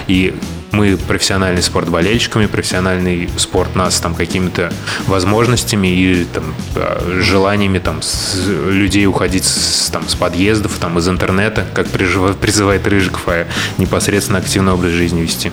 И 0.06 0.34
мы 0.72 0.96
профессиональный 0.96 1.62
спорт 1.62 1.88
болельщиками, 1.88 2.46
профессиональный 2.46 3.28
спорт 3.36 3.74
нас 3.74 3.98
там 4.00 4.14
какими-то 4.14 4.72
возможностями 5.06 5.88
и 5.88 6.24
там, 6.24 6.54
а, 6.76 7.20
желаниями 7.20 7.78
там 7.78 8.02
с 8.02 8.36
людей 8.46 9.06
уходить 9.06 9.44
с, 9.44 9.90
там, 9.90 10.08
с 10.08 10.14
подъездов, 10.14 10.78
там, 10.80 10.98
из 10.98 11.08
интернета, 11.08 11.66
как 11.74 11.88
призывает 11.88 12.86
Рыжиков, 12.86 13.22
а 13.26 13.46
непосредственно 13.78 14.38
активный 14.38 14.72
образ 14.72 14.92
жизни 14.92 15.20
вести. 15.20 15.50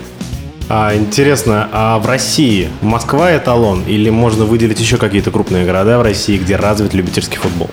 А, 0.69 0.93
интересно, 0.95 1.69
а 1.71 1.97
в 1.97 2.05
России 2.05 2.69
Москва 2.81 3.35
эталон 3.35 3.83
или 3.83 4.09
можно 4.09 4.43
выделить 4.43 4.79
еще 4.79 4.97
какие-то 4.97 5.31
крупные 5.31 5.65
города 5.65 5.97
в 5.97 6.01
России, 6.01 6.37
где 6.37 6.57
развит 6.57 6.93
любительский 6.93 7.37
футбол? 7.37 7.69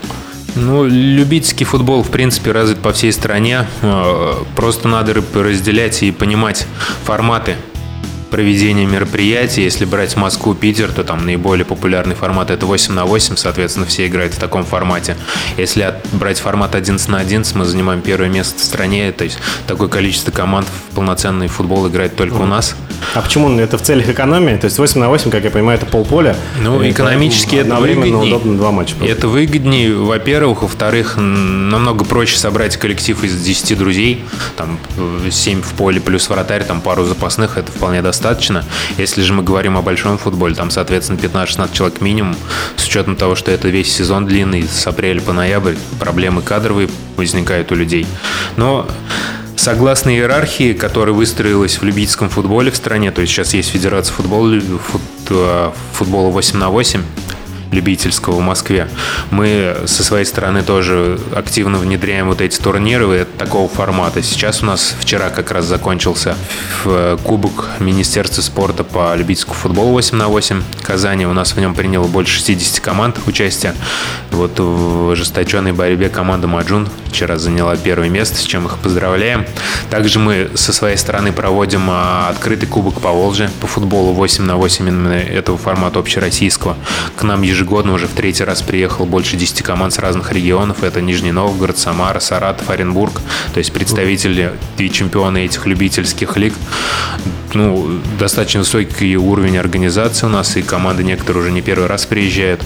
Ну, 0.55 0.85
любительский 0.85 1.65
футбол, 1.65 2.03
в 2.03 2.09
принципе, 2.09 2.53
развит 2.53 2.79
по 2.79 2.93
всей 2.93 3.11
стране. 3.11 3.65
Э, 3.81 4.35
просто 4.55 4.87
надо 4.87 5.13
разделять 5.13 6.01
и 6.03 6.11
понимать 6.11 6.65
форматы 7.03 7.57
проведения 8.31 8.85
мероприятий. 8.85 9.63
Если 9.63 9.83
брать 9.83 10.15
Москву, 10.15 10.53
Питер, 10.53 10.91
то 10.91 11.03
там 11.03 11.25
наиболее 11.25 11.65
популярный 11.65 12.15
формат 12.15 12.49
это 12.51 12.65
8 12.65 12.93
на 12.93 13.05
8, 13.05 13.35
соответственно, 13.35 13.85
все 13.85 14.07
играют 14.07 14.33
в 14.33 14.39
таком 14.39 14.63
формате. 14.63 15.17
Если 15.57 15.93
брать 16.13 16.39
формат 16.39 16.75
11 16.75 17.09
на 17.09 17.19
11, 17.19 17.55
мы 17.55 17.65
занимаем 17.65 18.01
первое 18.01 18.29
место 18.29 18.59
в 18.59 18.63
стране, 18.63 19.11
то 19.11 19.23
есть 19.25 19.39
такое 19.67 19.89
количество 19.89 20.31
команд 20.31 20.67
в 20.67 20.95
полноценный 20.95 21.47
футбол 21.47 21.87
играет 21.87 22.15
только 22.15 22.35
у 22.35 22.45
нас. 22.45 22.75
А 23.13 23.21
почему 23.21 23.57
это 23.59 23.77
в 23.77 23.81
целях 23.81 24.09
экономии? 24.09 24.55
То 24.57 24.65
есть 24.65 24.77
8 24.77 24.99
на 24.99 25.09
8, 25.09 25.31
как 25.31 25.43
я 25.43 25.51
понимаю, 25.51 25.77
это 25.77 25.85
полполя. 25.85 26.35
Ну, 26.61 26.87
экономически 26.87 27.55
это 27.55 27.75
выгоднее. 27.75 28.35
удобно 28.35 28.57
два 28.57 28.71
матча. 28.71 28.95
Просто. 28.95 29.13
Это 29.13 29.27
выгоднее, 29.27 29.95
во-первых. 29.95 30.63
Во-вторых, 30.63 31.17
намного 31.17 32.05
проще 32.05 32.37
собрать 32.37 32.77
коллектив 32.77 33.23
из 33.23 33.41
10 33.41 33.77
друзей. 33.77 34.23
Там 34.55 34.79
7 35.29 35.61
в 35.61 35.73
поле 35.73 36.01
плюс 36.01 36.29
вратарь, 36.29 36.63
там 36.63 36.81
пару 36.81 37.03
запасных, 37.05 37.57
это 37.57 37.71
вполне 37.71 38.01
достаточно. 38.01 38.63
Если 38.97 39.21
же 39.21 39.33
мы 39.33 39.43
говорим 39.43 39.77
о 39.77 39.81
большом 39.81 40.17
футболе, 40.17 40.55
там, 40.55 40.71
соответственно, 40.71 41.17
15-16 41.17 41.73
человек 41.73 42.01
минимум, 42.01 42.35
с 42.75 42.85
учетом 42.85 43.15
того, 43.15 43.35
что 43.35 43.51
это 43.51 43.67
весь 43.67 43.93
сезон 43.93 44.25
длинный, 44.25 44.67
с 44.67 44.87
апреля 44.87 45.21
по 45.21 45.33
ноябрь, 45.33 45.75
проблемы 45.99 46.41
кадровые 46.41 46.89
возникают 47.17 47.71
у 47.71 47.75
людей. 47.75 48.05
Но 48.57 48.87
Согласно 49.55 50.09
иерархии, 50.09 50.73
которая 50.73 51.15
выстроилась 51.15 51.79
в 51.79 51.83
любительском 51.83 52.29
футболе 52.29 52.71
в 52.71 52.75
стране, 52.75 53.11
то 53.11 53.21
есть 53.21 53.33
сейчас 53.33 53.53
есть 53.53 53.69
Федерация 53.69 54.13
футбола, 54.13 54.59
э, 55.29 55.71
футбола 55.93 56.29
8 56.29 56.59
на 56.59 56.69
8, 56.69 57.01
любительского 57.71 58.35
в 58.35 58.41
Москве. 58.41 58.87
Мы 59.31 59.77
со 59.85 60.03
своей 60.03 60.25
стороны 60.25 60.63
тоже 60.63 61.19
активно 61.33 61.77
внедряем 61.77 62.27
вот 62.27 62.41
эти 62.41 62.59
турниры 62.59 63.27
такого 63.37 63.67
формата. 63.67 64.21
Сейчас 64.21 64.63
у 64.63 64.65
нас 64.65 64.95
вчера 64.99 65.29
как 65.29 65.51
раз 65.51 65.65
закончился 65.65 66.35
э, 66.85 67.17
Кубок 67.23 67.69
Министерства 67.79 68.41
спорта 68.41 68.83
по 68.83 69.15
любительскому 69.15 69.55
футболу 69.55 69.91
8 69.91 70.17
на 70.17 70.27
8 70.27 70.63
Казани. 70.81 71.25
У 71.25 71.33
нас 71.33 71.53
в 71.55 71.59
нем 71.59 71.75
приняло 71.75 72.07
больше 72.07 72.37
60 72.37 72.79
команд 72.79 73.19
участия. 73.25 73.75
Вот 74.31 74.59
в 74.59 75.11
ожесточенной 75.11 75.73
борьбе 75.73 76.09
команда 76.09 76.47
Маджун 76.47 76.87
вчера 77.07 77.37
заняла 77.37 77.75
первое 77.77 78.09
место, 78.09 78.37
с 78.37 78.41
чем 78.43 78.65
их 78.65 78.77
поздравляем. 78.77 79.45
Также 79.89 80.19
мы 80.19 80.49
со 80.55 80.73
своей 80.73 80.97
стороны 80.97 81.31
проводим 81.31 81.87
а, 81.89 82.29
открытый 82.29 82.67
Кубок 82.67 83.01
по 83.01 83.11
Волжье 83.11 83.49
по 83.61 83.67
футболу 83.67 84.13
8 84.13 84.43
на 84.43 84.57
8 84.57 84.85
именно 84.87 85.13
этого 85.13 85.57
формата 85.57 85.99
общероссийского. 85.99 86.77
К 87.15 87.23
нам 87.23 87.41
ежегодно 87.41 87.54
ежегодно 87.55 87.93
уже 87.93 88.07
в 88.07 88.13
третий 88.13 88.43
раз 88.43 88.61
приехал 88.61 89.05
больше 89.05 89.37
10 89.37 89.63
команд 89.63 89.93
с 89.93 89.99
разных 89.99 90.33
регионов. 90.33 90.83
Это 90.83 90.99
Нижний 90.99 91.31
Новгород, 91.31 91.77
Самара, 91.77 92.19
Саратов, 92.19 92.69
Оренбург. 92.69 93.21
То 93.53 93.59
есть 93.59 93.71
представители 93.71 94.53
и 94.77 94.89
чемпионы 94.89 95.45
этих 95.45 95.65
любительских 95.65 96.35
лиг. 96.35 96.53
Ну, 97.55 97.99
достаточно 98.19 98.59
высокий 98.59 99.15
уровень 99.15 99.57
организации 99.57 100.25
у 100.25 100.29
нас, 100.29 100.57
и 100.57 100.61
команды 100.61 101.03
некоторые 101.03 101.43
уже 101.43 101.51
не 101.51 101.61
первый 101.61 101.87
раз 101.87 102.05
приезжают. 102.05 102.61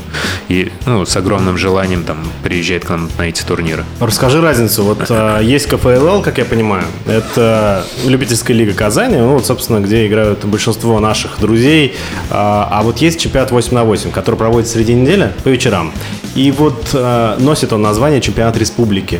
И 0.47 0.71
ну, 0.87 1.05
с 1.05 1.15
огромным 1.15 1.57
желанием 1.57 2.03
там 2.03 2.17
приезжают 2.43 2.85
к 2.85 2.89
нам 2.89 3.09
на 3.17 3.23
эти 3.23 3.43
турниры. 3.43 3.85
Расскажи 3.99 4.41
разницу. 4.41 4.83
Вот 4.83 5.05
а, 5.09 5.39
есть 5.39 5.67
КФЛЛ, 5.67 6.23
как 6.23 6.39
я 6.39 6.45
понимаю. 6.45 6.85
Это 7.05 7.85
любительская 8.05 8.57
лига 8.57 8.73
Казани, 8.73 9.17
ну, 9.17 9.33
вот, 9.33 9.45
собственно, 9.45 9.79
где 9.79 10.07
играют 10.07 10.43
большинство 10.45 10.99
наших 10.99 11.39
друзей. 11.39 11.95
А, 12.31 12.67
а 12.71 12.81
вот 12.81 12.97
есть 12.97 13.19
чемпионат 13.19 13.51
8 13.51 13.73
на 13.73 13.83
8, 13.83 14.11
который 14.11 14.35
проводится 14.35 14.73
среди 14.73 14.95
недели 14.95 15.31
по 15.43 15.49
вечерам. 15.49 15.93
И 16.35 16.51
вот 16.51 16.89
э, 16.93 17.35
носит 17.39 17.73
он 17.73 17.81
название 17.81 18.21
чемпионат 18.21 18.57
республики. 18.57 19.19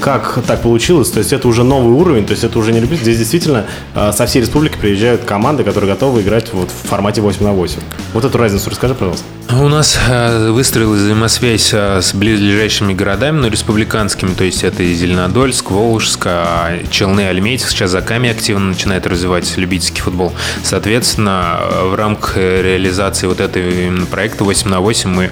Как 0.00 0.42
так 0.46 0.62
получилось? 0.62 1.10
То 1.10 1.18
есть 1.18 1.32
это 1.32 1.46
уже 1.46 1.62
новый 1.62 1.92
уровень, 1.92 2.24
то 2.24 2.32
есть 2.32 2.42
это 2.42 2.58
уже 2.58 2.72
не 2.72 2.80
любитель. 2.80 3.02
Здесь 3.02 3.18
действительно 3.18 3.66
э, 3.94 4.12
со 4.12 4.26
всей 4.26 4.40
республики 4.40 4.76
приезжают 4.78 5.24
команды, 5.24 5.62
которые 5.62 5.92
готовы 5.92 6.22
играть 6.22 6.52
вот 6.54 6.70
в 6.70 6.88
формате 6.88 7.20
8 7.20 7.44
на 7.44 7.52
8. 7.52 7.78
Вот 8.14 8.24
эту 8.24 8.38
разницу 8.38 8.70
расскажи, 8.70 8.94
пожалуйста. 8.94 9.24
У 9.52 9.68
нас 9.68 9.98
э, 10.08 10.50
выстроилась 10.50 11.00
взаимосвязь 11.00 11.70
э, 11.74 12.00
с 12.00 12.14
близлежащими 12.14 12.94
городами, 12.94 13.40
но 13.40 13.48
республиканскими, 13.48 14.32
то 14.32 14.44
есть 14.44 14.64
это 14.64 14.82
и 14.82 14.94
Зеленодольск, 14.94 15.70
Волжск, 15.70 16.22
а 16.26 16.78
Челны, 16.90 17.22
Альметьевск. 17.28 17.70
Сейчас 17.70 17.90
Заками 17.90 18.30
активно 18.30 18.68
начинает 18.68 19.06
развивать 19.06 19.54
любительский 19.58 20.00
футбол. 20.00 20.32
Соответственно, 20.62 21.58
в 21.82 21.94
рамках 21.94 22.36
реализации 22.36 23.26
вот 23.26 23.40
этого 23.40 24.06
проекта 24.06 24.44
8 24.44 24.70
на 24.70 24.80
8 24.80 25.10
мы 25.10 25.30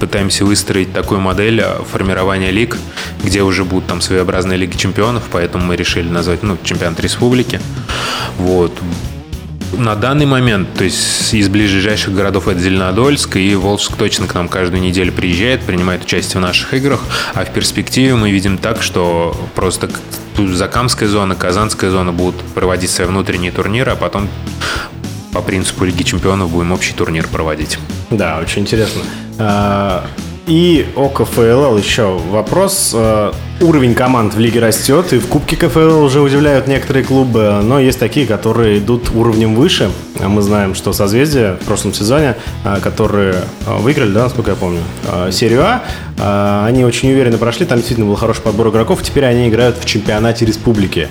пытаемся 0.00 0.44
выстроить 0.44 0.92
такую 0.92 1.20
модель 1.20 1.62
формирования 1.92 2.50
лиг, 2.50 2.78
где 3.22 3.42
уже 3.42 3.64
будут 3.64 3.86
там 3.86 4.00
своеобразные 4.08 4.58
лиги 4.58 4.76
чемпионов, 4.76 5.24
поэтому 5.30 5.64
мы 5.64 5.76
решили 5.76 6.08
назвать 6.08 6.42
ну, 6.42 6.56
чемпионат 6.64 6.98
республики. 7.00 7.60
Вот 8.38 8.72
на 9.76 9.94
данный 9.94 10.24
момент, 10.24 10.68
то 10.74 10.84
есть 10.84 11.34
из 11.34 11.48
ближайших 11.48 12.14
городов 12.14 12.48
это 12.48 12.58
Зеленодольск 12.58 13.36
и 13.36 13.54
Волжск 13.54 13.96
точно 13.96 14.26
к 14.26 14.34
нам 14.34 14.48
каждую 14.48 14.82
неделю 14.82 15.12
приезжает, 15.12 15.60
принимает 15.62 16.04
участие 16.04 16.38
в 16.38 16.42
наших 16.42 16.72
играх, 16.72 17.00
а 17.34 17.44
в 17.44 17.52
перспективе 17.52 18.14
мы 18.14 18.30
видим 18.30 18.56
так, 18.56 18.82
что 18.82 19.36
просто 19.54 19.90
Закамская 20.36 21.08
зона, 21.08 21.34
Казанская 21.34 21.90
зона 21.90 22.12
будут 22.12 22.40
проводить 22.54 22.90
свои 22.90 23.08
внутренние 23.08 23.52
турниры, 23.52 23.92
а 23.92 23.96
потом 23.96 24.28
по 25.32 25.42
принципу 25.42 25.84
Лиги 25.84 26.02
Чемпионов 26.02 26.50
будем 26.50 26.72
общий 26.72 26.94
турнир 26.94 27.26
проводить. 27.28 27.78
Да, 28.10 28.38
очень 28.38 28.62
интересно. 28.62 29.02
И 30.48 30.86
о 30.96 31.10
КФЛ 31.10 31.76
еще 31.76 32.18
вопрос. 32.30 32.92
Э, 32.94 33.32
уровень 33.60 33.94
команд 33.94 34.32
в 34.32 34.38
лиге 34.38 34.60
растет, 34.60 35.12
и 35.12 35.18
в 35.18 35.26
Кубке 35.26 35.56
КФЛ 35.56 36.02
уже 36.02 36.22
удивляют 36.22 36.66
некоторые 36.66 37.04
клубы, 37.04 37.60
но 37.62 37.78
есть 37.78 37.98
такие, 37.98 38.26
которые 38.26 38.78
идут 38.78 39.10
уровнем 39.14 39.54
выше. 39.54 39.90
Мы 40.18 40.40
знаем, 40.40 40.74
что 40.74 40.94
Созвездие 40.94 41.58
в 41.60 41.66
прошлом 41.66 41.92
сезоне, 41.92 42.34
э, 42.64 42.78
которые 42.82 43.34
э, 43.66 43.76
выиграли, 43.76 44.10
да, 44.10 44.22
насколько 44.22 44.52
я 44.52 44.56
помню, 44.56 44.80
серию 45.30 45.66
А, 46.18 46.64
они 46.66 46.82
очень 46.82 47.12
уверенно 47.12 47.36
прошли, 47.36 47.66
там 47.66 47.76
действительно 47.76 48.08
был 48.08 48.16
хороший 48.16 48.40
подбор 48.40 48.68
игроков, 48.70 49.02
теперь 49.02 49.26
они 49.26 49.50
играют 49.50 49.76
в 49.78 49.84
чемпионате 49.84 50.46
республики. 50.46 51.08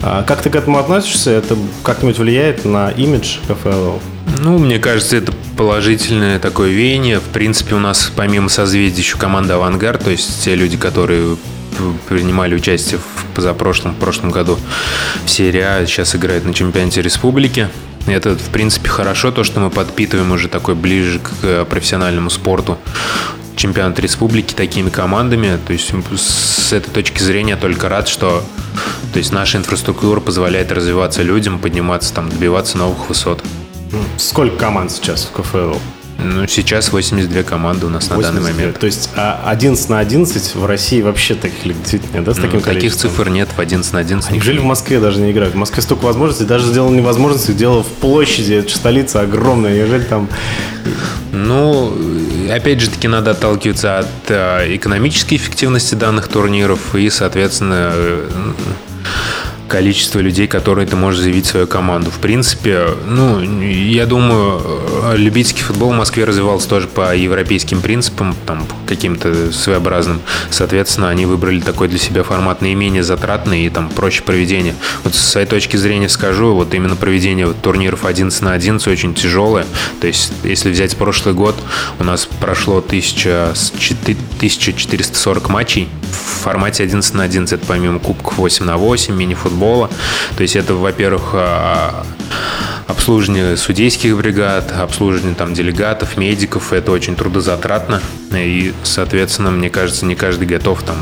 Как 0.00 0.40
ты 0.40 0.48
к 0.48 0.56
этому 0.56 0.78
относишься? 0.78 1.30
Это 1.30 1.56
как-нибудь 1.82 2.18
влияет 2.18 2.64
на 2.64 2.90
имидж 2.90 3.36
КФЛ? 3.46 3.98
Ну, 4.40 4.58
мне 4.58 4.78
кажется, 4.78 5.16
это 5.16 5.32
положительное 5.56 6.38
такое 6.38 6.70
веяние. 6.70 7.18
В 7.18 7.24
принципе, 7.24 7.74
у 7.74 7.78
нас 7.78 8.12
помимо 8.14 8.48
созвездия 8.48 9.02
еще 9.02 9.18
команда 9.18 9.56
«Авангард», 9.56 10.04
то 10.04 10.10
есть 10.10 10.44
те 10.44 10.54
люди, 10.54 10.76
которые 10.76 11.36
принимали 12.08 12.54
участие 12.54 12.98
в 12.98 13.34
позапрошлом, 13.34 13.92
в 13.92 13.98
прошлом 13.98 14.30
году 14.30 14.58
в 15.24 15.30
серии 15.30 15.60
А, 15.60 15.86
сейчас 15.86 16.14
играют 16.14 16.44
на 16.44 16.54
чемпионате 16.54 17.02
республики. 17.02 17.68
Это, 18.06 18.36
в 18.36 18.50
принципе, 18.50 18.88
хорошо, 18.88 19.30
то, 19.30 19.44
что 19.44 19.60
мы 19.60 19.70
подпитываем 19.70 20.32
уже 20.32 20.48
такой 20.48 20.74
ближе 20.74 21.18
к 21.18 21.30
э, 21.42 21.66
профессиональному 21.68 22.30
спорту 22.30 22.78
чемпионат 23.54 23.98
республики 23.98 24.54
такими 24.54 24.88
командами. 24.88 25.58
То 25.66 25.72
есть 25.72 25.92
с 26.16 26.72
этой 26.72 26.90
точки 26.90 27.20
зрения 27.20 27.56
только 27.56 27.88
рад, 27.88 28.08
что 28.08 28.42
то 29.12 29.18
есть 29.18 29.32
наша 29.32 29.58
инфраструктура 29.58 30.20
позволяет 30.20 30.70
развиваться 30.72 31.22
людям, 31.22 31.58
подниматься, 31.58 32.14
там, 32.14 32.28
добиваться 32.28 32.78
новых 32.78 33.08
высот. 33.08 33.42
Сколько 34.16 34.56
команд 34.56 34.90
сейчас 34.90 35.24
в 35.24 35.32
КФЛ? 35.32 35.74
Ну, 36.20 36.48
сейчас 36.48 36.92
82 36.92 37.44
команды 37.44 37.86
у 37.86 37.90
нас 37.90 38.08
82. 38.08 38.16
на 38.16 38.34
данный 38.34 38.52
момент. 38.52 38.78
То 38.78 38.86
есть 38.86 39.10
11 39.14 39.88
а, 39.88 39.92
на 39.92 39.98
11 40.00 40.54
в 40.56 40.66
России 40.66 41.00
вообще 41.00 41.36
таких 41.36 41.78
действительно 41.78 42.16
нет, 42.16 42.24
да, 42.24 42.34
с 42.34 42.36
таким 42.36 42.54
ну, 42.54 42.60
Таких 42.60 42.94
цифр 42.94 43.28
нет 43.28 43.48
в 43.56 43.60
11 43.60 43.92
на 43.92 44.00
11. 44.00 44.32
Неужели 44.32 44.58
в 44.58 44.64
Москве 44.64 44.98
даже 44.98 45.20
не 45.20 45.30
играют? 45.30 45.54
В 45.54 45.56
Москве 45.56 45.80
столько 45.80 46.04
возможностей, 46.06 46.44
даже 46.44 46.66
сделано 46.66 46.96
невозможности, 46.96 47.52
дело 47.52 47.84
в 47.84 47.86
площади, 47.86 48.54
это 48.54 48.76
столица 48.76 49.20
огромная, 49.20 49.76
неужели 49.76 50.02
там... 50.02 50.28
Ну, 51.30 51.96
опять 52.50 52.80
же 52.80 52.90
таки, 52.90 53.06
надо 53.06 53.30
отталкиваться 53.30 54.00
от 54.00 54.06
э, 54.28 54.74
экономической 54.74 55.36
эффективности 55.36 55.94
данных 55.94 56.26
турниров 56.26 56.96
и, 56.96 57.10
соответственно, 57.10 57.92
э, 57.92 58.28
количество 59.68 60.18
людей, 60.20 60.48
которые 60.48 60.86
ты 60.86 60.96
можешь 60.96 61.20
заявить 61.20 61.46
свою 61.46 61.66
команду. 61.66 62.10
В 62.10 62.18
принципе, 62.18 62.88
ну, 63.06 63.40
я 63.40 64.06
думаю, 64.06 64.80
любительский 65.14 65.62
футбол 65.62 65.90
в 65.90 65.96
Москве 65.96 66.24
развивался 66.24 66.68
тоже 66.68 66.88
по 66.88 67.14
европейским 67.14 67.80
принципам, 67.80 68.34
там, 68.46 68.66
каким-то 68.86 69.52
своеобразным. 69.52 70.20
Соответственно, 70.50 71.08
они 71.10 71.26
выбрали 71.26 71.60
такой 71.60 71.88
для 71.88 71.98
себя 71.98 72.22
формат 72.22 72.62
наименее 72.62 73.02
затратный 73.02 73.66
и 73.66 73.70
там 73.70 73.88
проще 73.88 74.22
проведение. 74.22 74.74
Вот 75.04 75.14
с 75.14 75.18
своей 75.18 75.46
точки 75.46 75.76
зрения 75.76 76.08
скажу, 76.08 76.54
вот 76.54 76.72
именно 76.74 76.96
проведение 76.96 77.52
турниров 77.52 78.04
11 78.04 78.40
на 78.42 78.52
11 78.52 78.86
очень 78.88 79.14
тяжелое. 79.14 79.66
То 80.00 80.06
есть, 80.06 80.32
если 80.44 80.70
взять 80.70 80.96
прошлый 80.96 81.34
год, 81.34 81.56
у 81.98 82.04
нас 82.04 82.26
прошло 82.40 82.78
1000, 82.78 83.52
1440 83.52 85.48
матчей 85.48 85.88
в 86.10 86.42
формате 86.42 86.84
11 86.84 87.14
на 87.14 87.24
11. 87.24 87.52
Это 87.52 87.66
помимо 87.66 87.98
кубков 87.98 88.38
8 88.38 88.64
на 88.64 88.76
8, 88.76 89.14
мини-футбол 89.14 89.48
футбола. 89.48 89.90
То 90.36 90.42
есть 90.42 90.56
это, 90.56 90.74
во-первых, 90.74 91.30
а, 91.32 92.04
обслуживание 92.86 93.56
судейских 93.56 94.16
бригад, 94.16 94.72
обслуживание 94.72 95.34
там 95.34 95.54
делегатов, 95.54 96.16
медиков. 96.16 96.72
Это 96.72 96.92
очень 96.92 97.16
трудозатратно. 97.16 98.00
И, 98.32 98.72
соответственно, 98.82 99.50
мне 99.50 99.70
кажется, 99.70 100.06
не 100.06 100.14
каждый 100.14 100.46
готов 100.46 100.82
там 100.82 100.96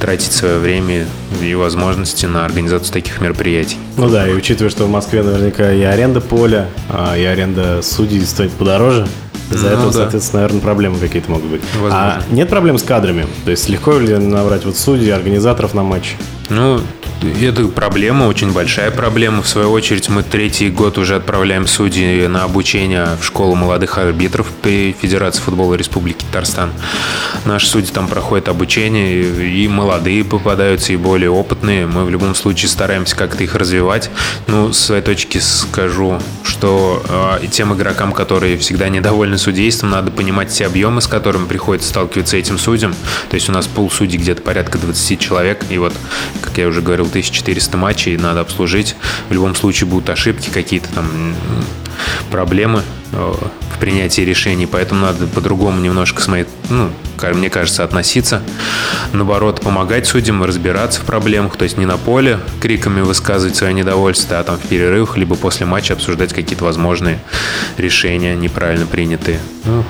тратить 0.00 0.32
свое 0.32 0.58
время 0.58 1.06
и 1.42 1.54
возможности 1.54 2.26
на 2.26 2.44
организацию 2.44 2.92
таких 2.92 3.20
мероприятий. 3.20 3.78
Ну 3.96 4.10
да, 4.10 4.28
и 4.28 4.32
учитывая, 4.32 4.70
что 4.70 4.84
в 4.84 4.90
Москве 4.90 5.22
наверняка 5.22 5.72
и 5.72 5.82
аренда 5.82 6.20
поля, 6.20 6.68
а, 6.90 7.16
и 7.16 7.24
аренда 7.24 7.80
судей 7.82 8.20
стоит 8.26 8.52
подороже, 8.52 9.06
из-за 9.50 9.68
ну, 9.68 9.72
этого, 9.72 9.92
да. 9.92 9.98
соответственно, 9.98 10.42
наверное, 10.42 10.62
проблемы 10.62 10.98
какие-то 10.98 11.30
могут 11.30 11.46
быть. 11.50 11.62
Возможно. 11.74 11.98
А 11.98 12.22
нет 12.30 12.48
проблем 12.48 12.78
с 12.78 12.82
кадрами? 12.82 13.26
То 13.44 13.50
есть 13.50 13.68
легко 13.68 13.98
ли 13.98 14.16
набрать 14.16 14.64
вот 14.64 14.76
судей, 14.76 15.10
организаторов 15.10 15.74
на 15.74 15.82
матч? 15.82 16.16
Ну, 16.48 16.80
это 17.42 17.66
проблема, 17.68 18.24
очень 18.24 18.52
большая 18.52 18.90
проблема. 18.90 19.42
В 19.42 19.48
свою 19.48 19.70
очередь, 19.70 20.08
мы 20.08 20.22
третий 20.22 20.70
год 20.70 20.98
уже 20.98 21.16
отправляем 21.16 21.66
судьи 21.66 22.26
на 22.26 22.44
обучение 22.44 23.16
в 23.20 23.24
школу 23.24 23.54
молодых 23.54 23.98
арбитров 23.98 24.48
при 24.62 24.94
Федерации 25.00 25.40
футбола 25.40 25.74
Республики 25.74 26.24
Татарстан. 26.24 26.70
Наши 27.44 27.66
судьи 27.66 27.92
там 27.92 28.08
проходят 28.08 28.48
обучение, 28.48 29.22
и 29.22 29.68
молодые 29.68 30.24
попадаются, 30.24 30.92
и 30.92 30.96
более 30.96 31.30
опытные. 31.30 31.86
Мы 31.86 32.04
в 32.04 32.10
любом 32.10 32.34
случае 32.34 32.68
стараемся 32.68 33.16
как-то 33.16 33.42
их 33.42 33.54
развивать. 33.54 34.10
Ну, 34.46 34.72
с 34.72 34.78
своей 34.78 35.02
точки 35.02 35.38
скажу, 35.38 36.20
что 36.42 37.02
э, 37.42 37.46
тем 37.48 37.74
игрокам, 37.74 38.12
которые 38.12 38.56
всегда 38.58 38.88
недовольны 38.88 39.38
судейством, 39.38 39.90
надо 39.90 40.10
понимать 40.10 40.50
те 40.50 40.66
объемы, 40.66 41.00
с 41.00 41.06
которыми 41.06 41.46
приходится 41.46 41.88
сталкиваться 41.88 42.36
этим 42.36 42.58
судьям. 42.58 42.94
То 43.30 43.34
есть 43.34 43.48
у 43.48 43.52
нас 43.52 43.66
пол 43.66 43.90
судей 43.90 44.18
где-то 44.18 44.42
порядка 44.42 44.78
20 44.78 45.18
человек, 45.18 45.64
и 45.70 45.78
вот, 45.78 45.92
как 46.40 46.58
я 46.58 46.68
уже 46.68 46.80
говорил, 46.82 47.06
1400 47.14 47.76
матчей 47.76 48.16
надо 48.16 48.40
обслужить. 48.40 48.96
В 49.28 49.32
любом 49.32 49.54
случае 49.54 49.88
будут 49.88 50.10
ошибки, 50.10 50.50
какие-то 50.50 50.88
там 50.94 51.34
проблемы 52.30 52.82
э, 53.12 53.34
в 53.74 53.78
принятии 53.78 54.22
решений, 54.22 54.66
поэтому 54.66 55.02
надо 55.02 55.26
по-другому 55.26 55.80
немножко 55.80 56.20
с 56.20 56.26
моей, 56.26 56.46
ну, 56.68 56.90
мне 57.34 57.50
кажется, 57.50 57.84
относиться. 57.84 58.42
Наоборот, 59.12 59.60
помогать 59.60 60.06
судьям 60.06 60.42
разбираться 60.42 61.00
в 61.00 61.04
проблемах, 61.04 61.56
то 61.56 61.64
есть 61.64 61.78
не 61.78 61.86
на 61.86 61.96
поле 61.96 62.40
криками 62.60 63.00
высказывать 63.00 63.56
свое 63.56 63.72
недовольство, 63.72 64.40
а 64.40 64.44
там 64.44 64.56
в 64.56 64.62
перерывах, 64.62 65.16
либо 65.16 65.36
после 65.36 65.66
матча 65.66 65.94
обсуждать 65.94 66.32
какие-то 66.32 66.64
возможные 66.64 67.20
решения, 67.76 68.34
неправильно 68.34 68.86
принятые. 68.86 69.38
Ну, 69.64 69.84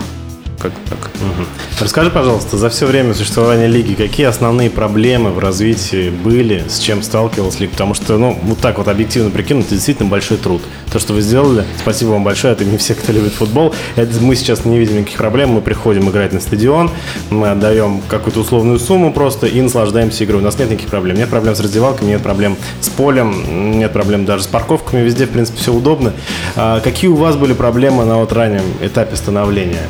как 0.64 0.72
так. 0.88 1.10
Угу. 1.20 1.46
Расскажи, 1.80 2.10
пожалуйста, 2.10 2.56
за 2.56 2.70
все 2.70 2.86
время 2.86 3.14
существования 3.14 3.66
лиги, 3.66 3.94
какие 3.94 4.26
основные 4.26 4.70
проблемы 4.70 5.30
в 5.30 5.38
развитии 5.38 6.10
были, 6.10 6.64
с 6.68 6.78
чем 6.78 7.02
сталкивалась 7.02 7.60
лига? 7.60 7.72
Потому 7.72 7.94
что, 7.94 8.16
ну, 8.16 8.38
вот 8.42 8.58
так 8.58 8.78
вот 8.78 8.88
объективно 8.88 9.30
прикинуть, 9.30 9.66
это 9.66 9.74
действительно 9.74 10.08
большой 10.08 10.38
труд. 10.38 10.62
То, 10.90 10.98
что 10.98 11.12
вы 11.12 11.20
сделали, 11.20 11.64
спасибо 11.78 12.10
вам 12.10 12.24
большое, 12.24 12.54
это 12.54 12.64
не 12.64 12.78
все, 12.78 12.94
кто 12.94 13.12
любит 13.12 13.34
футбол. 13.34 13.74
Это 13.96 14.18
мы 14.20 14.36
сейчас 14.36 14.64
не 14.64 14.78
видим 14.78 14.98
никаких 14.98 15.18
проблем, 15.18 15.50
мы 15.50 15.60
приходим 15.60 16.08
играть 16.08 16.32
на 16.32 16.40
стадион, 16.40 16.90
мы 17.30 17.50
отдаем 17.50 18.00
какую-то 18.08 18.40
условную 18.40 18.78
сумму 18.78 19.12
просто 19.12 19.46
и 19.46 19.60
наслаждаемся 19.60 20.24
игрой. 20.24 20.40
У 20.40 20.44
нас 20.44 20.58
нет 20.58 20.70
никаких 20.70 20.88
проблем. 20.88 21.16
Нет 21.16 21.28
проблем 21.28 21.54
с 21.54 21.60
раздевалками, 21.60 22.08
нет 22.08 22.22
проблем 22.22 22.56
с 22.80 22.88
полем, 22.88 23.78
нет 23.78 23.92
проблем 23.92 24.24
даже 24.24 24.44
с 24.44 24.46
парковками, 24.46 25.02
везде, 25.02 25.26
в 25.26 25.30
принципе, 25.30 25.58
все 25.58 25.72
удобно. 25.72 26.12
А 26.56 26.80
какие 26.80 27.10
у 27.10 27.16
вас 27.16 27.36
были 27.36 27.52
проблемы 27.52 28.04
на 28.04 28.18
вот 28.18 28.32
раннем 28.32 28.64
этапе 28.80 29.16
становления? 29.16 29.82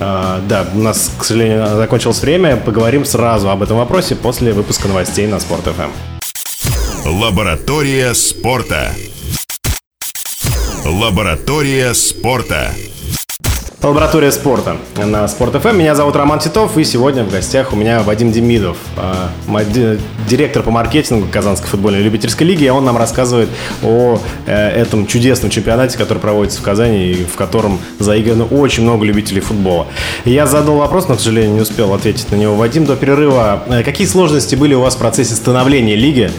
А, 0.00 0.40
да, 0.48 0.66
у 0.74 0.78
нас, 0.78 1.10
к 1.18 1.24
сожалению, 1.24 1.76
закончилось 1.76 2.20
время. 2.20 2.56
Поговорим 2.56 3.04
сразу 3.04 3.50
об 3.50 3.62
этом 3.62 3.78
вопросе 3.78 4.14
после 4.16 4.52
выпуска 4.52 4.88
новостей 4.88 5.26
на 5.26 5.40
Спорт 5.40 5.64
ФМ. 5.64 5.90
Лаборатория 7.08 8.14
спорта. 8.14 8.92
Лаборатория 10.84 11.94
спорта. 11.94 12.72
Лаборатория 13.80 14.32
спорта 14.32 14.76
на 14.96 15.28
Спорт 15.28 15.54
ФМ. 15.54 15.76
Меня 15.76 15.94
зовут 15.94 16.16
Роман 16.16 16.40
Титов, 16.40 16.76
и 16.76 16.82
сегодня 16.82 17.22
в 17.22 17.30
гостях 17.30 17.72
у 17.72 17.76
меня 17.76 18.02
Вадим 18.02 18.32
Демидов, 18.32 18.76
а, 18.96 19.30
директор 20.28 20.64
по 20.64 20.72
маркетингу 20.72 21.28
Казанской 21.30 21.68
футбольной 21.68 22.02
любительской 22.02 22.44
лиги. 22.44 22.64
И 22.64 22.68
он 22.70 22.84
нам 22.84 22.96
рассказывает 22.96 23.48
о 23.84 24.18
э, 24.46 24.68
этом 24.70 25.06
чудесном 25.06 25.50
чемпионате, 25.50 25.96
который 25.96 26.18
проводится 26.18 26.58
в 26.58 26.62
Казани, 26.62 27.12
и 27.12 27.24
в 27.24 27.36
котором 27.36 27.78
заиграно 28.00 28.46
очень 28.46 28.82
много 28.82 29.04
любителей 29.06 29.40
футбола. 29.40 29.86
Я 30.24 30.46
задал 30.46 30.78
вопрос, 30.78 31.06
но, 31.06 31.14
к 31.14 31.20
сожалению, 31.20 31.54
не 31.54 31.60
успел 31.60 31.94
ответить 31.94 32.32
на 32.32 32.36
него. 32.36 32.56
Вадим, 32.56 32.84
до 32.84 32.96
перерыва. 32.96 33.62
Э, 33.68 33.84
какие 33.84 34.08
сложности 34.08 34.56
были 34.56 34.74
у 34.74 34.80
вас 34.80 34.96
в 34.96 34.98
процессе 34.98 35.36
становления 35.36 35.94
лиги? 35.94 36.32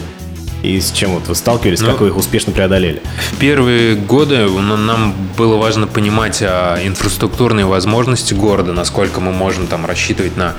И 0.62 0.78
с 0.78 0.92
чем 0.92 1.12
вот 1.12 1.26
вы 1.26 1.34
сталкивались, 1.34 1.80
ну, 1.80 1.92
как 1.92 2.00
вы 2.00 2.08
их 2.08 2.16
успешно 2.16 2.52
преодолели? 2.52 3.02
В 3.32 3.36
первые 3.38 3.94
годы 3.94 4.46
нам 4.46 5.14
было 5.36 5.56
важно 5.56 5.86
понимать 5.86 6.42
а, 6.42 6.78
инфраструктурные 6.84 7.64
возможности 7.64 8.34
города, 8.34 8.72
насколько 8.72 9.20
мы 9.20 9.32
можем 9.32 9.66
там 9.66 9.86
рассчитывать 9.86 10.36
на 10.36 10.54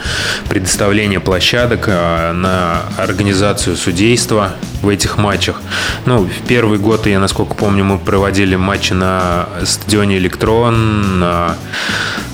предоставление 0.50 1.20
площадок, 1.20 1.86
а, 1.88 2.34
на 2.34 2.82
организацию 2.98 3.76
судейства 3.78 4.54
в 4.82 4.90
этих 4.90 5.18
матчах. 5.18 5.62
Ну, 6.06 6.26
в 6.26 6.48
первый 6.48 6.80
год, 6.80 7.06
я 7.06 7.20
насколько 7.20 7.54
помню, 7.54 7.84
мы 7.84 8.00
проводили 8.00 8.56
матчи 8.56 8.94
на 8.94 9.48
стадионе 9.64 10.18
«Электрон», 10.18 11.20
на 11.20 11.58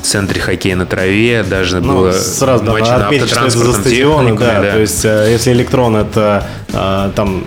центре 0.07 0.41
хоккея 0.41 0.75
на 0.75 0.85
траве, 0.85 1.43
даже 1.43 1.79
ну, 1.79 1.93
было 1.95 2.11
сразу 2.11 2.63
матч 2.65 2.85
да, 2.85 2.97
на 2.97 3.05
отметить, 3.05 3.29
что 3.29 3.41
это 3.41 3.49
за 3.49 3.73
стадионы, 3.73 4.37
да, 4.37 4.61
да. 4.61 4.71
То 4.73 4.79
есть, 4.79 5.05
э, 5.05 5.27
если 5.31 5.51
электрон 5.51 5.95
это 5.95 6.47
э, 6.69 7.11
там 7.15 7.43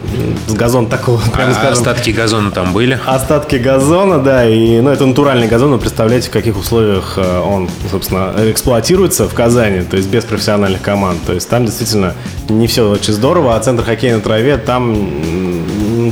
газон 0.48 0.86
такого, 0.88 1.20
прямо 1.32 1.50
а, 1.50 1.54
скажем... 1.54 1.72
Остатки 1.72 2.10
газона 2.10 2.50
там 2.50 2.72
были? 2.72 2.98
Остатки 3.06 3.56
газона, 3.56 4.18
да, 4.18 4.46
и, 4.46 4.80
ну, 4.80 4.90
это 4.90 5.06
натуральный 5.06 5.48
газон, 5.48 5.72
вы 5.72 5.78
представляете, 5.78 6.28
в 6.28 6.32
каких 6.32 6.58
условиях 6.58 7.14
э, 7.16 7.38
он, 7.40 7.68
собственно, 7.90 8.34
эксплуатируется 8.50 9.28
в 9.28 9.34
Казани, 9.34 9.82
то 9.82 9.96
есть 9.96 10.08
без 10.08 10.24
профессиональных 10.24 10.82
команд. 10.82 11.20
То 11.26 11.32
есть 11.32 11.48
там 11.48 11.66
действительно 11.66 12.14
не 12.48 12.66
все 12.66 12.88
очень 12.88 13.12
здорово, 13.12 13.56
а 13.56 13.60
центр 13.60 13.84
хоккея 13.84 14.16
на 14.16 14.20
траве, 14.20 14.56
там 14.58 14.94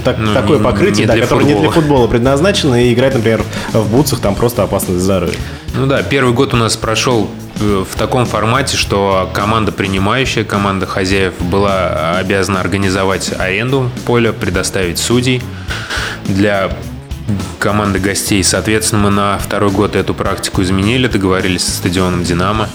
так, 0.01 0.19
ну, 0.19 0.35
такое 0.35 0.59
покрытие, 0.59 1.07
да, 1.07 1.17
которое 1.17 1.41
футбола. 1.41 1.55
не 1.55 1.61
для 1.61 1.71
футбола 1.71 2.07
предназначено, 2.07 2.83
и 2.83 2.93
играть, 2.93 3.15
например, 3.15 3.43
в 3.73 3.91
бутсах 3.91 4.21
там 4.21 4.35
просто 4.35 4.63
опасно 4.63 4.95
для 4.95 5.03
здоровья. 5.03 5.37
Ну 5.75 5.87
да, 5.87 6.03
первый 6.03 6.33
год 6.33 6.55
у 6.55 6.57
нас 6.57 6.77
прошел 6.77 7.31
э, 7.61 7.85
в 7.91 7.99
таком 7.99 8.27
формате, 8.27 8.77
что 8.77 9.29
команда 9.33 9.73
принимающая, 9.73 10.45
команда 10.45 10.87
хозяев 10.87 11.35
была 11.41 12.19
обязана 12.19 12.61
организовать 12.61 13.33
аренду 13.39 13.91
поля, 14.07 14.33
предоставить 14.33 14.99
судей 14.99 15.43
для 16.27 16.71
команды 17.59 17.99
гостей. 17.99 18.43
Соответственно, 18.43 19.03
мы 19.03 19.11
на 19.11 19.39
второй 19.39 19.71
год 19.71 19.97
эту 19.97 20.15
практику 20.15 20.63
изменили, 20.63 21.07
договорились 21.09 21.65
со 21.65 21.73
стадионом 21.73 22.25
«Динамо» 22.25 22.69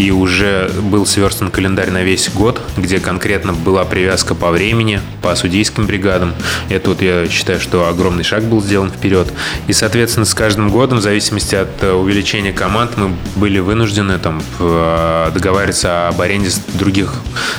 и 0.00 0.10
уже 0.10 0.70
был 0.82 1.04
сверстан 1.04 1.50
календарь 1.50 1.90
на 1.90 2.02
весь 2.02 2.30
год, 2.30 2.58
где 2.78 3.00
конкретно 3.00 3.52
была 3.52 3.84
привязка 3.84 4.34
по 4.34 4.50
времени, 4.50 5.02
по 5.20 5.34
судейским 5.34 5.84
бригадам. 5.84 6.32
Это 6.70 6.88
вот 6.88 7.02
я 7.02 7.28
считаю, 7.28 7.60
что 7.60 7.86
огромный 7.86 8.24
шаг 8.24 8.44
был 8.44 8.62
сделан 8.62 8.90
вперед. 8.90 9.30
И, 9.66 9.74
соответственно, 9.74 10.24
с 10.24 10.32
каждым 10.32 10.70
годом, 10.70 10.98
в 10.98 11.02
зависимости 11.02 11.54
от 11.54 11.68
э, 11.82 11.92
увеличения 11.92 12.54
команд, 12.54 12.96
мы 12.96 13.14
были 13.36 13.58
вынуждены 13.58 14.18
там 14.18 14.42
э, 14.58 15.30
договариваться 15.34 16.08
об 16.08 16.18
аренде 16.22 16.50
других 16.72 17.12